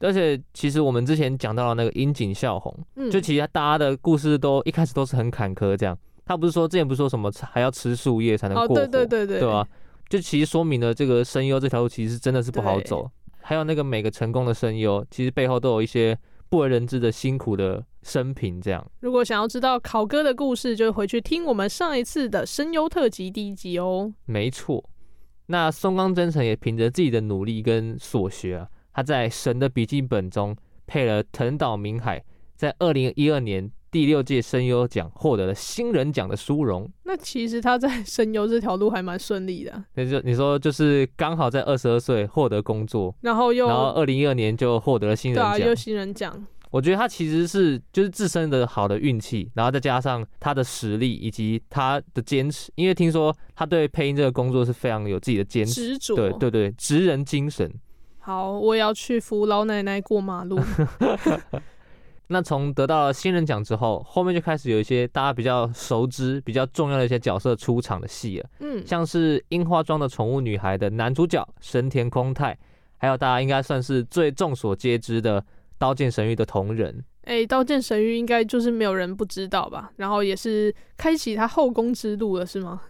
[0.00, 5.96] 而且其实我们之前讲到了那个樱井孝宏，嗯，就其实大家的故事都一开始都是很坎坷，这样。
[6.24, 9.66] 他不是说之前不是说什么还要吃树叶才能过活，哦，对对对对，对吧？
[10.08, 13.10] 就其实说明了这个声优这条路其实真的是不好走。
[13.42, 16.16] 还有那个每个成功的声优，其实背后都有一些
[16.48, 18.60] 不为人知的辛苦的生平。
[18.60, 24.12] 这样，如果想要知道考哥的故事，就回去听我们上一次的声优特辑第一集哦。
[24.26, 24.84] 没错，
[25.46, 28.68] 那松冈真澄也凭着自己的努力跟所学啊。
[28.92, 32.22] 他在《神的笔记本》中配了藤岛明海，
[32.56, 36.90] 在二零一二年第六届声优奖获得了新人奖的殊荣。
[37.04, 39.84] 那其实他在声优这条路还蛮顺利的。
[39.94, 46.46] 那就你说，就是刚好在二十二岁获得工作，然后又然后二零一二年就获得了新人奖，对啊，又新人奖。
[46.70, 52.70] 我觉得他其实是就是自身的好的运气，然后再加上他的实力以及他的坚持。
[52.76, 57.68] 因为听说他对配音这个工作是非常有自己的坚持，执着，对对对，职人精神。
[58.30, 60.56] 好，我也要去扶老奶奶过马路。
[62.28, 68.48] 那从得到了新人奖之后，后面就开始有一些大家比较熟知、比较重要的一些角色出场的戏了。
[68.60, 72.56] 嗯，像是樱花庄的宠物女孩的男主角神田空太，
[72.98, 75.42] 还有大家应该算是最众所皆知的
[75.76, 77.04] 《刀剑神域》的同人。
[77.22, 79.90] 哎、欸，《刀剑神域》应该就是没有人不知道吧？
[79.96, 82.80] 然后也是开启他后宫之路了，是吗？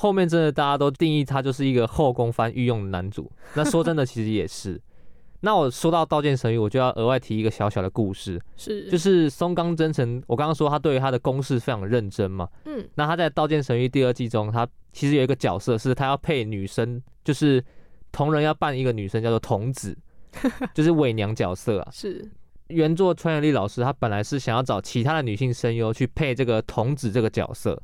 [0.00, 3.30] 后面真的大家都定义他就是一个后宫番御用的男主。
[3.54, 4.80] 那说真的，其实也是。
[5.42, 10.22] 那我说到《刀剑神域》，我就要额外提一个小小的故事，是就是松冈真诚。
[10.26, 17.64] 我刚刚说他对于他的公式非常认真嘛，嗯，那他在《刀剑神域》第二季中，他其实有一个角色是他要配女生，就是
[18.10, 19.96] 同人要扮一个女生叫做童子，
[20.74, 21.88] 就是伪娘角色啊。
[21.92, 22.28] 是
[22.68, 27.80] 原作川原丽老师，他本来是想要找其他的女性声优去配这个童子这个角色。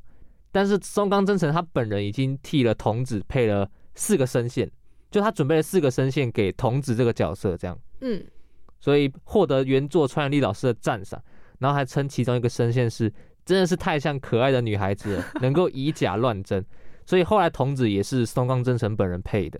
[0.55, 4.71] 但是松冈真澄他本人已经替了童子配了四个声线，
[5.11, 8.25] 就他准备了四个声线给童子这个角色，这样，嗯，
[8.79, 11.21] 所以获得原作川原丽老师的赞赏，
[11.59, 13.13] 然后还称其中一个声线是
[13.45, 16.65] 真的是太像可爱的女孩子了， 能够以假乱真，
[17.05, 19.59] 所以后来童子也是松冈真澄本人配的。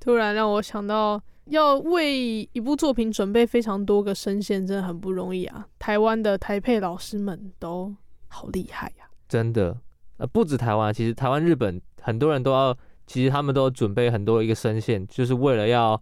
[0.00, 5.68] 突然让我想到，要为一部作品准备非常多个声线，真的很不容易啊！
[5.78, 7.94] 台湾的台配老师们都
[8.28, 9.76] 好厉害呀，真的。
[10.18, 16.00] 呃，不止台湾，其实台湾、日本很多人都要，其实他们都准备很多一个声线，就是为了要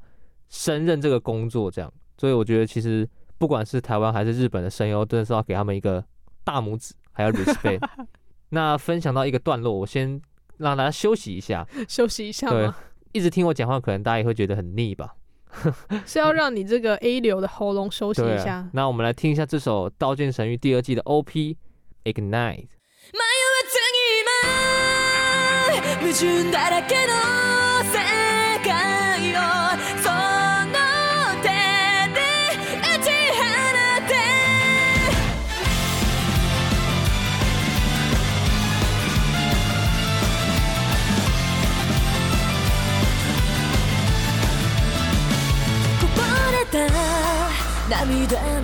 [0.49, 1.93] 胜任这个工作，这样。
[2.19, 3.09] 所以我觉得，其实
[3.39, 6.05] 不管是台湾还是日本的声优，真的是要给他们一个
[6.45, 7.81] 大拇指，还有 respect。
[8.51, 10.21] 那分享到一个段落，我先
[10.59, 12.51] 让大家休息一下， 休息一下？
[12.51, 12.71] 对，
[13.13, 15.15] 一直听我讲话，可能大家也会觉得很腻吧？
[16.05, 18.57] 是要让你这个 A 流的喉咙休息一下。
[18.57, 18.71] 啊。
[18.73, 21.57] 那我们来听一下这首《刀剑神域》第二季的 OP
[22.05, 22.67] Ignite。
[26.01, 27.13] 矛盾だらけの
[27.85, 27.95] 世
[28.65, 28.71] 界
[29.35, 29.39] を
[30.03, 30.09] そ
[30.67, 30.75] の
[31.43, 31.49] 手
[32.15, 32.19] で
[32.81, 33.43] 打ち放
[34.09, 34.11] て。
[46.01, 46.19] こぼ
[46.53, 46.75] れた
[47.89, 48.60] 涙。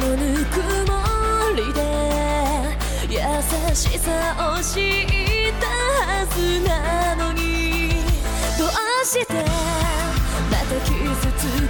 [3.77, 7.91] しさを知ったはずなのに。
[8.59, 8.69] どう
[9.05, 9.35] して
[10.51, 10.95] また傷
[11.37, 11.66] つく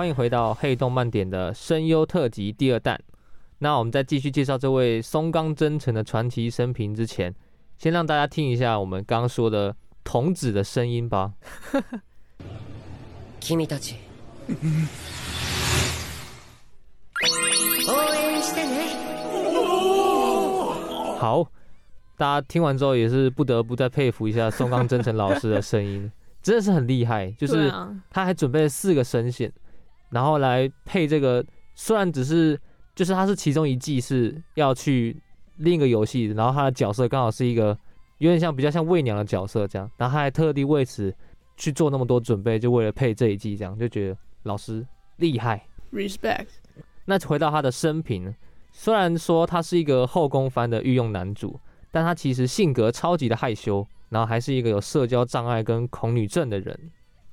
[0.00, 2.98] 欢迎回到黑动漫点的声优特辑第二弹。
[3.58, 7.34] 那我们在继续介绍这位松冈真澄的传奇生平之前，
[7.76, 11.34] 先让大家听一下我们刚刚说的童子的声音吧。
[13.40, 13.96] 君たち
[21.18, 21.44] 好，
[22.16, 26.10] 大家听完之后也是不得不再佩服一下松冈真澄老师的声音，
[26.42, 27.30] 真的是很厉害。
[27.32, 27.70] 就是
[28.08, 29.52] 他还准备了四个声线，
[30.10, 31.44] 然后来配这个，
[31.74, 32.58] 虽然只是
[32.94, 35.16] 就是他是其中一季是要去
[35.56, 37.76] 另一个游戏，然后他的角色刚好是一个
[38.18, 41.14] 有点像比较像魏娘的角色这样，然后他还特地为此
[41.56, 44.86] 去做那么多准备，就为了配这一季这样，就觉得老师
[45.16, 46.46] 厉害，respect。
[47.04, 48.34] 那回到他的生平。
[48.72, 51.58] 虽然说他是一个后宫番的御用男主，
[51.90, 56.78] 但他其实性格超级的害羞，然后还是一个有社交障碍跟恐女症的人，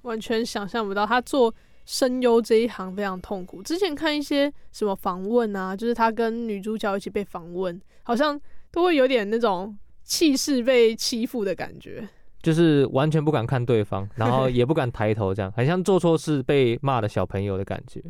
[0.01, 1.53] 完全想象不到他做
[1.87, 3.63] 声优这一行非常痛苦。
[3.63, 8.39] 之前看一些什么访问啊，就是他跟女主角一起被访问，好像
[8.71, 12.07] 都会有点那种气势被欺负的感觉，
[12.43, 18.03] 就是完全不敢看对方，然后 也不敢抬头，这样很像做错事被骂的小朋友的感觉。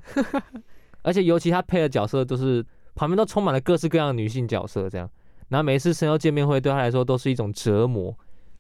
[1.04, 2.66] 而且尤其他配的角色都是。
[2.98, 5.08] 旁边都充满了各式各样的女性角色，这样，
[5.50, 8.12] 然后每一次声优见面会对他来说都是一种折磨。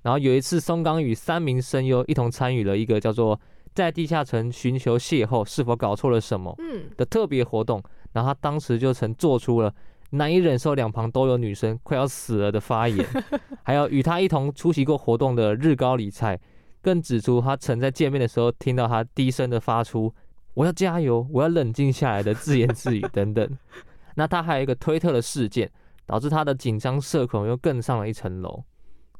[0.03, 3.41] 然后有一次，松冈与三名声优一同参与了一个叫做
[3.78, 6.58] “在地下城寻求邂逅，是否搞错了什么”
[6.98, 7.80] 的特别活动。
[8.12, 9.72] 然后他当时就曾做出了
[10.10, 13.06] 难以忍受两旁都有女生快要死了的发言，
[13.62, 16.40] 还有与他一同出席过活动的日高理菜，
[16.82, 20.12] 更指出他曾在见面的时候听到他低声的发出
[20.56, 23.48] “我要加油，我要冷静下来”的自言自语等等。
[24.16, 25.70] 那他还有一个推特的事件，
[26.08, 28.64] 导致他的紧张社恐又更上了一层楼。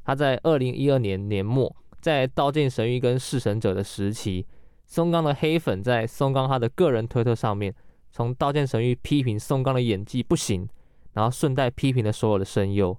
[0.04, 4.46] 他在二零一二年年末，在《刀剑神域》跟《弑神者》的时期，
[4.86, 7.74] 松冈的黑粉在松冈他的个人推特上面，
[8.10, 10.68] 从《刀剑神域》批评松冈的演技不行，
[11.12, 12.96] 然后顺带批评了所有的声优。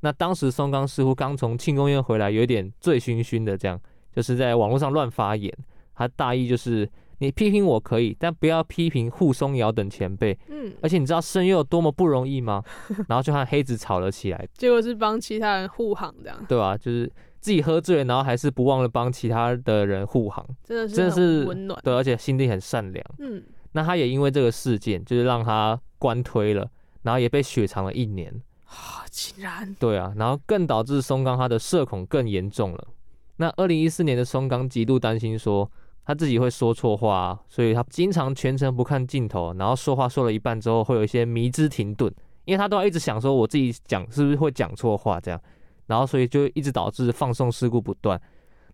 [0.00, 3.80] 那当时松冈似乎刚从庆功宴回来，有点醉醺醺的，这样
[4.12, 5.52] 就是在网络上乱发言。
[5.94, 6.88] 他大意就是。
[7.18, 10.36] 你批评我可以，但不要批评护松遥等前辈。
[10.48, 12.60] 嗯，而且你知道声优有多么不容易吗？
[13.06, 16.44] 然后就和黑子吵了起来， 结果是帮其他人护航这样。
[16.48, 16.76] 对吧、啊？
[16.76, 17.08] 就是
[17.42, 21.78] 自己喝醉，然后还是不忘了帮其他的人护航，真的是真的是温暖。
[21.84, 23.04] 对，而且心地很善良。
[23.18, 26.66] 嗯，那他也因为这个事件，就是让他关推了，
[27.02, 28.32] 然后也被雪藏了一年。
[28.64, 29.76] 啊，竟然。
[29.78, 32.88] 对啊，然后更导致松冈他的社恐更严重了。
[33.36, 35.70] 那二零一四年的松冈极度担心说。
[36.04, 42.12] 他自己会说错话啊，所以他经常全程不看镜头，然后说话说了一半之后会有一些迷之停顿，
[42.44, 45.40] 因为他都要一直想说我自己讲是不是会讲错话这样，
[45.86, 48.20] 然后所以就一直导致放送事故不断，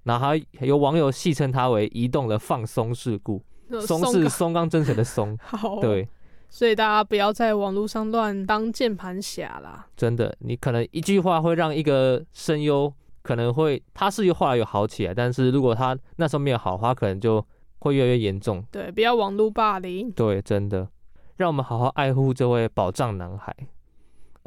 [0.05, 3.43] 然后还有网友戏称他为移动的放松事故，
[3.81, 6.09] 松是松冈真澄的松， 好，对，
[6.49, 12.93] 所以大家不要在网络上乱当键盘侠啦，真的，你可能一句话会让一个声优。
[13.21, 17.45] 可能会，他是后来有好起来，但是如果他那时候没有好，他可能就
[17.81, 18.65] 会越来越严重。
[18.71, 20.11] 对，不要网络霸凌。
[20.13, 20.89] 对，真的，
[21.37, 23.55] 让我们好好爱护这位宝藏男孩。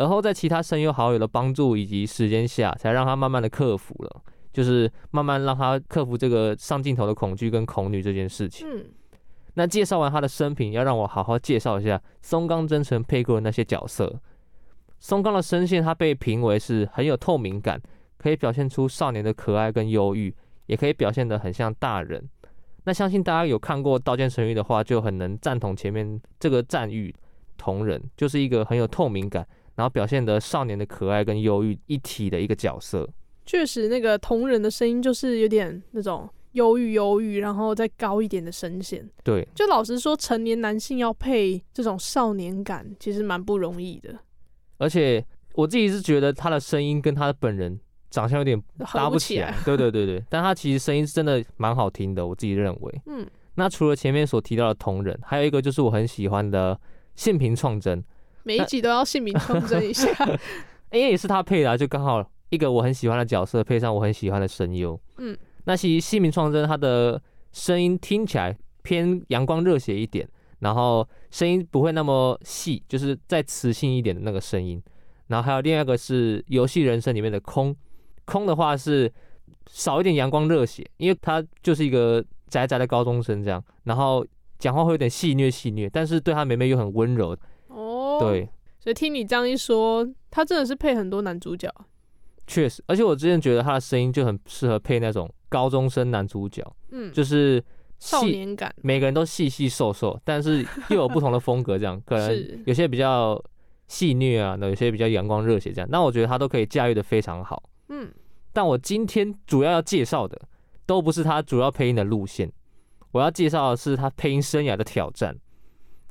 [0.01, 4.21] 而后在其他声优好友的帮助以及时间下，才让他慢慢的克服了，
[4.51, 8.67] 就是慢慢让他克服这个上镜头的恐惧跟恐女这件事情。
[8.67, 8.85] 嗯。
[9.53, 14.19] 那介绍完他的生平，要让我好好介绍一下松冈真澄配过的那些角色。
[14.99, 17.81] 松冈的声线，他被评为是很有透明感。
[18.17, 20.31] 可以表现出少年的可爱跟忧郁，
[20.67, 22.23] 也可以表现得很像大人。
[22.83, 27.11] 那相信大家有看过《刀剑神域》的话，就很能赞同前面这个赞誉
[27.57, 29.43] 同人，就是一个很有透明感，
[29.81, 33.09] 然后表现得少年的可爱跟忧郁一体的一个角色。
[33.47, 39.09] 确实，那个同人的声音就是有点那种忧郁忧郁，然后再高一点的声线。
[39.23, 44.13] 对，就老实说，成年男性要配这种少年感，其实蛮不容易的。
[44.77, 45.25] 而且
[45.55, 47.79] 我自己是觉得他的声音跟他的本人。
[48.11, 48.61] 长相有点
[48.93, 53.01] 搭不起来，对对对对，但他其实声音是真的蛮好听的，我自己认为。
[53.05, 53.25] 嗯，
[53.55, 56.77] 那除了前面所提到的同人，还有一个就是我很喜欢的
[57.15, 58.03] 信平创真，
[58.43, 60.09] 每一集都要姓名创真 一下，
[60.91, 64.99] 因为也是他配的啊，就刚好一个我很喜欢的角色配上我很喜欢的声优。
[65.17, 67.21] 嗯，那其实姓名创真他的
[67.51, 70.27] 声音听起来偏阳光热血一点，
[70.59, 74.81] 然后声音不会那么细，就是再磁性一点的那个声音。
[75.27, 77.75] 然后还有另外一个是游戏人生里面的空。
[78.25, 79.11] 空的话是
[79.67, 84.25] 少一点阳光热血，因为他就是一个宅宅的高中生这样，然后
[84.59, 87.35] 讲话会有点戏谑戏谑，但是对他妹妹又很温柔。
[88.21, 88.49] 哦，对，
[88.79, 91.69] 所以听你这样一说，他真的是配很多男主角。
[92.47, 96.61] 确实，而且我之前觉得他的声音就很适合配那种高中生男主角。
[96.89, 97.63] 嗯，就是
[97.99, 103.41] 少年感，每个人都细细瘦瘦，但是又有不同的风格，这样可能 有些比较
[103.87, 105.87] 戏虐啊，那有些比较阳光热血这样。
[105.89, 107.63] 那我觉得他都可以驾驭的非常好。
[107.87, 108.11] 嗯，
[108.51, 110.37] 但我今天主要要介绍的
[110.85, 112.51] 都不是他主要配音的路线，
[113.11, 115.37] 我要介绍的是他配音生涯的挑战。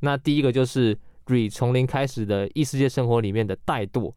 [0.00, 0.96] 那第一个就是。
[1.48, 4.12] 从零开始的异世界生活里面的怠惰，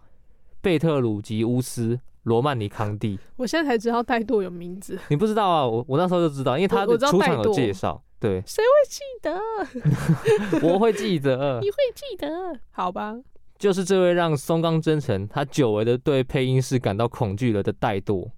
[0.62, 5.68] 贝特鲁吉乌斯罗曼尼康蒂，我现在才知道怠惰有名字，你不知道啊？
[5.68, 8.02] 我我那时候就知道，因为他的出场有介绍。
[8.20, 10.64] 对，谁会记得？
[10.66, 12.58] 我会记得，你会记得？
[12.72, 13.18] 好吧，
[13.58, 18.30] 就是这位让松冈真诚他久违的对配音室感到恐惧了的怠惰，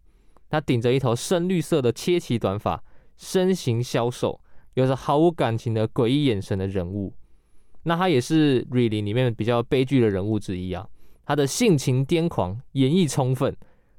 [0.50, 2.84] 他顶着一头深绿色的切齐短发，
[3.16, 4.42] 身形消瘦，
[4.74, 7.14] 有着毫无感情的诡异眼神的人物。
[7.88, 10.86] 那他也是《瑞林》里面比较悲剧的人物之一啊。
[11.26, 13.56] 他的性情癫狂，演绎充分，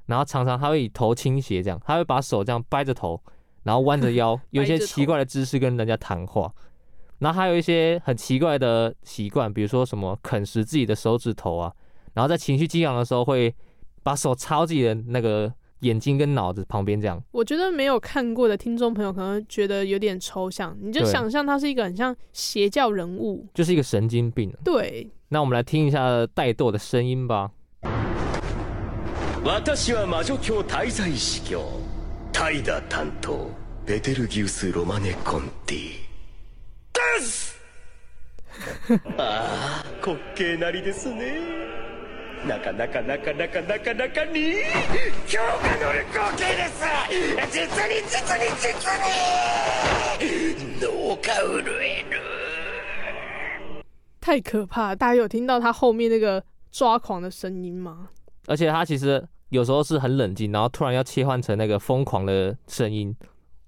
[0.07, 3.20] 然后常常他会以头倾斜这样，他会把手这样掰着头，
[3.62, 6.53] 然后弯着腰， 有一些奇怪的姿势跟人家谈话。
[7.18, 11.72] 然后还有一些很奇怪的习惯，比如说什么啃食自己的手指头啊，
[12.14, 13.55] 然后在情绪激昂的时候会
[14.03, 15.53] 把手插自己的那个。
[15.81, 24.53] 眼睛跟脑子旁边这样，我觉得没有看过的听众朋友可能觉得有点抽象，你就想象他是一个很像邪教人物，就是一个神经病。
[24.64, 27.51] 对，那我们来听一下带舵的声音吧。
[42.43, 44.64] 那个、那个、那个、那个、那个、那个你，
[45.28, 46.84] 强化能力合计です。
[47.51, 48.66] 実に実に実
[48.97, 49.05] に，
[50.82, 52.14] 脑干震える。
[54.20, 54.95] 太可怕！
[54.95, 58.09] 大家有听到他后面那个抓狂的声音吗？
[58.47, 63.16] 而且他其实有时候是很冷静，然后突然要切换成那个疯狂的声音，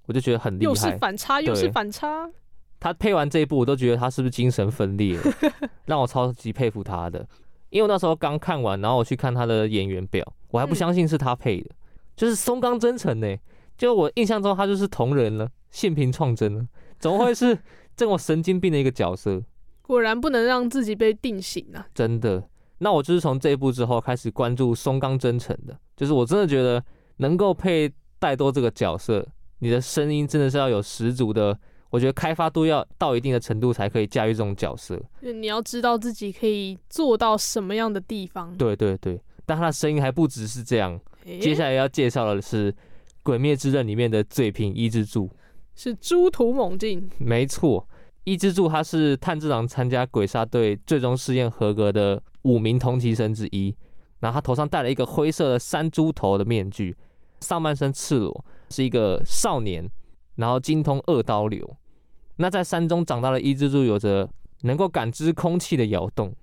[0.06, 0.64] 我就觉得很厉害。
[0.64, 2.28] 又是反差，又是反差。
[2.80, 5.22] 他配完这一部，我都觉得他是不是精神分裂了，
[5.86, 7.26] 让我超级佩服他的。
[7.69, 11.75] 因为我那时候刚看完，然后我去看他的演员表，我还不相信是他配的，嗯、
[12.15, 13.35] 就是松冈真澄呢。
[13.77, 16.65] 就我印象中他就是同人了，现平创真了，
[16.97, 17.57] 怎么会是
[17.95, 19.41] 这么神经病的一个角色？
[19.81, 21.87] 果然不能让自己被定型啊！
[21.93, 22.43] 真的，
[22.79, 26.83] 那我就是从这一部之后开始关注松冈真澄的，就是我真的觉得
[27.17, 29.25] 能够配戴多这个角色，
[29.59, 31.57] 你的声音真的是要有十足的。
[31.91, 35.01] 我觉得开发度要到一定的程度才可以驾驭这种角色。
[35.21, 38.55] 你要知道自己可以做到什么样的地方。
[38.57, 40.99] 对对对，但他的声音还不只是这样。
[41.25, 42.71] 欸、接下来要介绍的是
[43.23, 45.29] 《鬼灭之刃》里面的嘴平伊之助，
[45.75, 47.09] 是猪突猛进。
[47.17, 47.87] 没错，
[48.23, 53.75] 伊之助他是炭治郎参加鬼杀队最终试验合格的五名同期生之一。
[54.19, 56.95] 然后他头上戴了一个灰色的山猪头的面具，
[57.41, 59.89] 上半身赤裸，是一个少年。
[60.35, 61.69] 然后精通二刀流，
[62.41, 64.27] 那在山中长大的伊之助有着
[64.61, 66.33] 能够感知空气的摇动，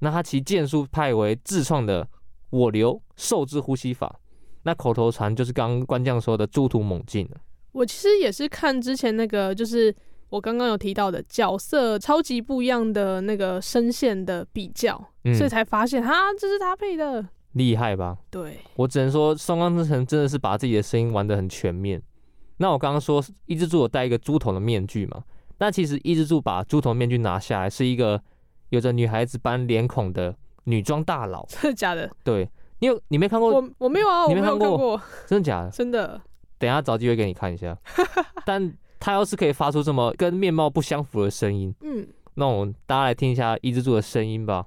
[0.00, 2.06] 那他其剑术派为自创的
[2.50, 4.18] 我流受之呼吸法，
[4.64, 7.28] 那口头禅就是刚刚关将说的猪突猛进。
[7.70, 9.94] 我其实也是看之前那个，就是
[10.30, 18.18] 我刚刚有提到的角色超级不一样的那个声线的比较，嗯、所以才发现哈，这是他配的，厉害吧？
[18.32, 22.02] 对，我只能说松冈之城真的是把自己的声音玩得很全面。
[22.56, 25.22] 那我刚刚说伊之助有戴一个猪头的面具嘛？
[25.58, 28.20] 那其实伊之助把猪头面具拿下来，是一个
[28.70, 30.34] 有着女孩子般脸孔的
[30.64, 31.46] 女装大佬。
[31.50, 32.10] 真的假的？
[32.22, 32.48] 对，
[32.80, 33.50] 你有你没看过？
[33.50, 35.00] 我我没有啊，你没看过？
[35.26, 35.70] 真的假的？
[35.70, 36.20] 真的。
[36.58, 37.76] 等一下找机会给你看一下。
[38.46, 44.66] 但他要是可以发出这么跟面貌不相符的声音，嗯，那我们大家来听一下伊之助的声音吧。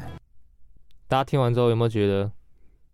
[1.11, 2.31] 大家听完之后有没有觉得？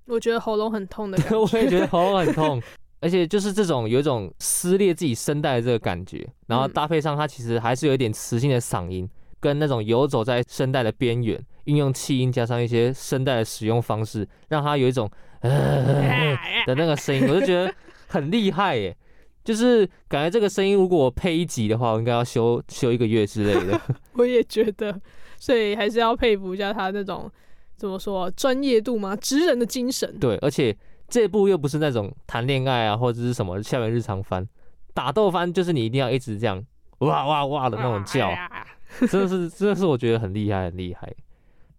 [0.08, 1.38] 我觉得喉咙很痛的感觉。
[1.38, 2.60] 我也觉得喉咙很痛，
[3.00, 9.08] 而且就是这种有一种撕裂自己声带的这个感觉，然后搭配上它其实还是有一点磁性的嗓音，
[9.40, 15.08] 跟那种游走在声带的边缘，运用气音加上一些声带的使用方式，让它有一种
[15.42, 17.72] 呃 的那个声音，我就觉得
[18.08, 18.98] 很厉害耶。
[19.44, 23.80] 就是感觉这个声音，如果我配一集的话，我应该要休休一个月之类的。
[24.14, 25.00] 我也觉得，
[25.38, 27.32] 所以还是要佩服一下他那种
[27.78, 29.16] 怎么说专业度吗？
[29.16, 30.18] 职人的精神。
[30.20, 30.76] 对，而且
[31.08, 34.46] 这部又不是那种谈恋爱啊或者是什么校园日常番，
[34.94, 36.62] 打斗番就是你一定要一直这样
[36.98, 38.30] 哇哇哇的那种叫，
[39.08, 41.14] 真的是真的是我觉得很厉害很厉害。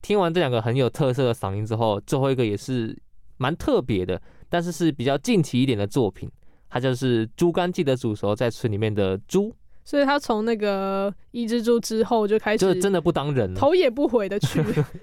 [0.01, 2.97] 听完这两个很有特色的嗓音之后，最后一个也是
[3.37, 6.31] 蛮特别的，但是是比较近期一点的作品，
[6.71, 9.51] 它就是《猪肝记得煮熟在村里面的猪》。
[9.89, 14.63] 所以他从那个伊之助之后就开始，就真的不当人了，头也不回的去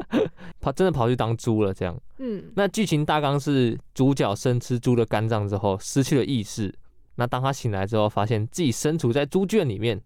[0.62, 1.74] 跑，真的跑去当猪了。
[1.74, 6.72] 这样，嗯，那剧情大纲是主角生吃猪的肝脏之后失去了意识，
[7.16, 10.00] 那当他醒来之后，发现自己身处在猪圈里面，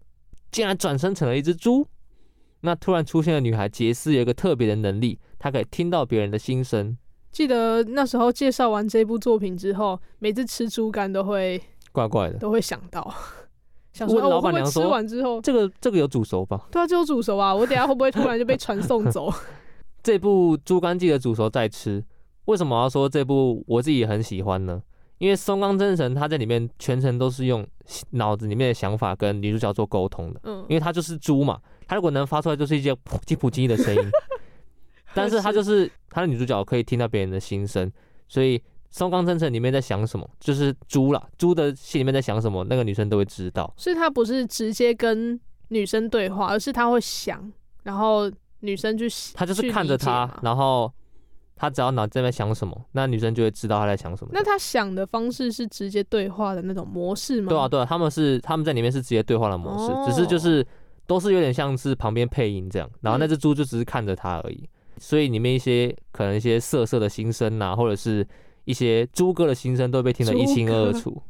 [0.50, 1.86] 竟然转生成了一只猪。
[2.62, 6.96] 那突然出现的女孩杰斯有一个特别的能力，她可以听到别人的心声。
[7.30, 11.60] 记得那时候介绍完这部作品之后，每次吃猪肝都会
[11.92, 13.14] 怪怪的，都会想到。
[13.92, 17.54] 想说老板娘说：“吃完之后，这个这个有煮熟吧？”对啊，就有煮熟啊！
[17.54, 19.32] 我等下会不会突然就被传送走？
[20.02, 22.00] 这部《猪肝记得煮熟再吃》，
[22.44, 24.80] 为什么要说这部我自己也很喜欢呢？
[25.18, 27.66] 因为松冈真神他在里面全程都是用
[28.10, 30.40] 脑子里面的想法跟女主角做沟通的。
[30.44, 34.02] 嗯，因为他就是猪嘛，他如果能发出来就是一些普叽普叽的声音，
[35.12, 37.90] 但是他就是他的女主角可以听到别人的心声，
[38.28, 38.62] 所以。
[38.90, 40.28] 松冈真澄里面在想什么？
[40.40, 43.72] 就是猪啦，猪的心里面在想什么，那个女生都会知道。
[43.76, 45.38] 所以他不是直接跟
[45.68, 47.52] 女生对话，而是他会想，
[47.84, 48.30] 然后
[48.60, 50.92] 女生就他就是看着他，然后
[51.54, 54.30] 他只要脑子在想什么，那女生就会知道他在想什么。
[54.34, 57.48] 那他想的方式是直接对话的那种模式吗？
[57.48, 60.66] 对啊，对啊，他们是他们在里面是直接对话的模式，哦、只是就是
[61.06, 64.56] 都是有点像是旁边配音这样，然后那只猪就只是看着他而已。
[64.64, 68.26] 嗯、所以里面一些可能一些色色的心声呐，或者是。
[68.70, 71.20] 一些猪哥的心声都被听得一清二楚，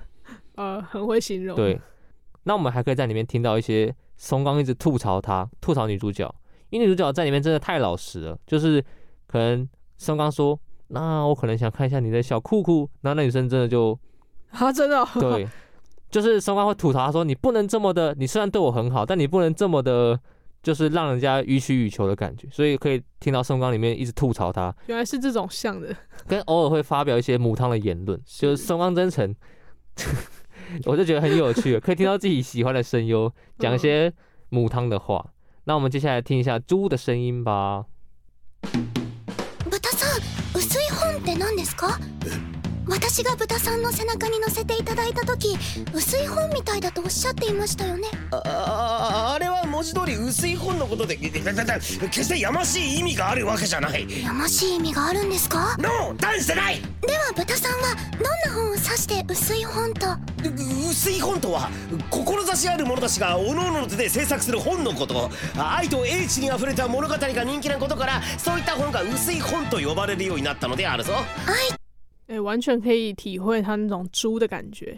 [0.56, 1.56] 呃，很会形容。
[1.56, 1.80] 对，
[2.42, 6.32] 那我们还可以在里面听到一些松冈一直吐槽他，吐槽女主角，
[6.68, 8.84] 因为女主角在里面真的太老实了，就是
[9.26, 13.98] 可能松冈说，那我可能想看一下你的小裤裤，然后那女生真的就
[14.50, 15.48] 啊，真的、哦、对，
[16.10, 20.20] 就是松冈会吐槽他说，你不能这么的，你虽然对我很好，但你不能这么的。
[20.62, 24.74] 就是让人家予取予求的感觉，所以可以听到松冈里面一直吐槽他。
[24.86, 25.94] 原来是这种像的，
[26.26, 29.34] 跟偶尔会发表一些母汤的言论，就是松冈真诚，
[30.84, 34.12] 我就觉得很有趣，可以听到自己喜欢的声优讲一些
[34.50, 35.24] 母汤的话。
[35.26, 35.32] 嗯、
[35.64, 37.86] 那我们接下来听一下猪的声音吧。
[42.90, 45.56] 私が豚さんの背中に乗せていただいた时
[45.94, 48.08] 薄い本みたいだとおっしゃっていましたよね。
[48.32, 60.06] あああれは文字通り薄い本のことでだだだ决してやましい意味があるわけじゃないやましい意味があるんですかノー断してないでは豚さんはどんな本を指して薄い本と
[60.90, 61.70] 薄い本とは
[62.10, 71.14] 志ある者たちが各々の手で制作する本のこと爱と英知にあふれた物语が人気なことからそういった本が薄い本と呼ばれるようになったのであるぞ
[71.46, 71.79] 爱
[72.30, 74.96] 哎、欸，完全可以体会他那种猪的感觉，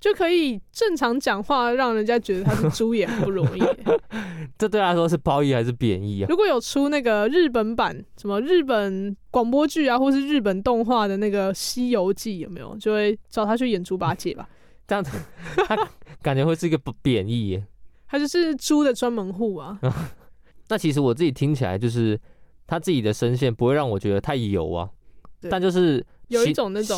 [0.00, 3.60] 就可以正常讲话，让人家觉得他是猪也很不容易。
[4.56, 6.26] 这对他来说是褒义还是贬义啊？
[6.30, 14.48] 如果有出那个日本版，什么日本广播剧啊，或是日本动画的那个《西游记》，有没有就会找他去演猪八戒吧？
[14.88, 15.18] 这样子，
[15.66, 15.76] 他
[16.22, 17.66] 感觉会是一个贬义耶。
[18.08, 19.78] 他就是猪的专门户啊。
[20.68, 22.18] 那其实我自己听起来，就是
[22.66, 24.99] 他自己的声线不会让我觉得太油啊，对
[25.48, 26.04] 但就是。
[26.30, 26.96] 有一种那种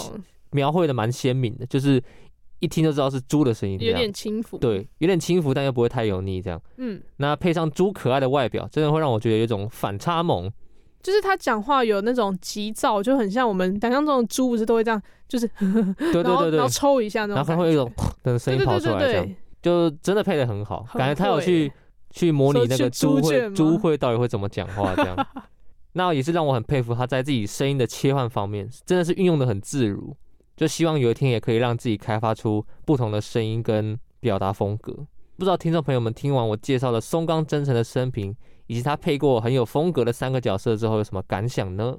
[0.50, 1.98] 描绘的蛮鲜明的，就是
[2.58, 6.60] 一听就知道是猪的声音，有点轻浮，对，有点轻浮，但又不会太油腻，这样。
[6.76, 10.52] 嗯，那配上猪可爱的外表，真的会让我觉得有一种反差萌。
[11.02, 17.90] 就是他讲话有那种急躁，就很像我们想象中的猪，不是都会这样，就是 对对对对，然后抽一下那种，然后会有一 种
[18.22, 21.72] 的声音跑出来，这样就真的配的很好，感觉他有去
[22.10, 25.16] 去模拟那个猪会猪会到底会怎么讲话这样。
[25.92, 30.16] 那也是让我很佩服他在自己声音的切换方面，真的是运用的很自如。
[30.56, 34.92] 就希望有一天也可以让自己开发出不同的声音跟表达风格。
[35.36, 38.36] 不知道听众朋友们听完我介绍了松冈真诚的生平，
[38.66, 41.98] 以及他配过很有风格的三个角色之后，有什么感想呢？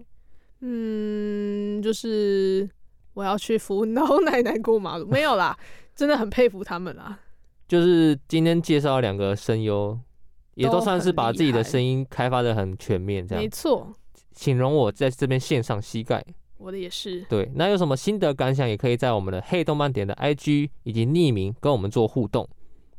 [0.62, 2.70] 嗯，就是
[3.16, 5.58] 我要去扶老奶奶过马路，没有啦，
[5.96, 7.20] 真的很佩服他们啦。
[7.68, 10.00] 就是今天介绍两个声优。
[10.56, 13.94] 也都算是把自己的声音开发的很全面，这样没错。
[14.32, 16.24] 请容我在这边献上膝盖，
[16.58, 17.22] 我的也是。
[17.30, 22.48] 对，那有什么心得感想，也可以在我们的黑动漫点的 IG 以及匿名跟我们做互动。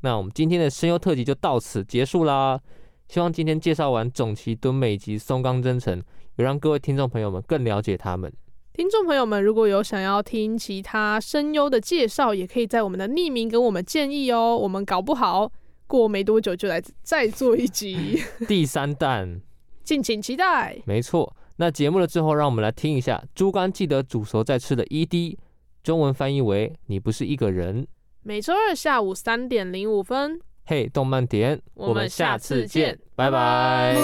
[0.00, 2.60] 那我们今天的声优特辑就到此结束啦。
[3.08, 6.02] 希望今天介绍完总崎敦美及松冈真澄，
[6.36, 8.32] 有让各位听众朋友们更了解他们。
[8.72, 14.56] 听众朋友们，如果有想要听其他声优的介绍，也可以在我们的匿名跟我们建议哦。
[14.56, 15.50] 我们搞不好。
[15.86, 19.40] 过没多久就来再做一集 第三弹，
[19.82, 20.76] 敬请期待。
[20.86, 25.36] 没错，那节目了之后，让我们来听一下猪肝记得煮熟再吃的 ED，
[25.82, 27.86] 中文翻译为“你不是一个人”。
[28.22, 33.94] 每周二下午三点零五分，嘿，动漫点，我们下次见，拜拜。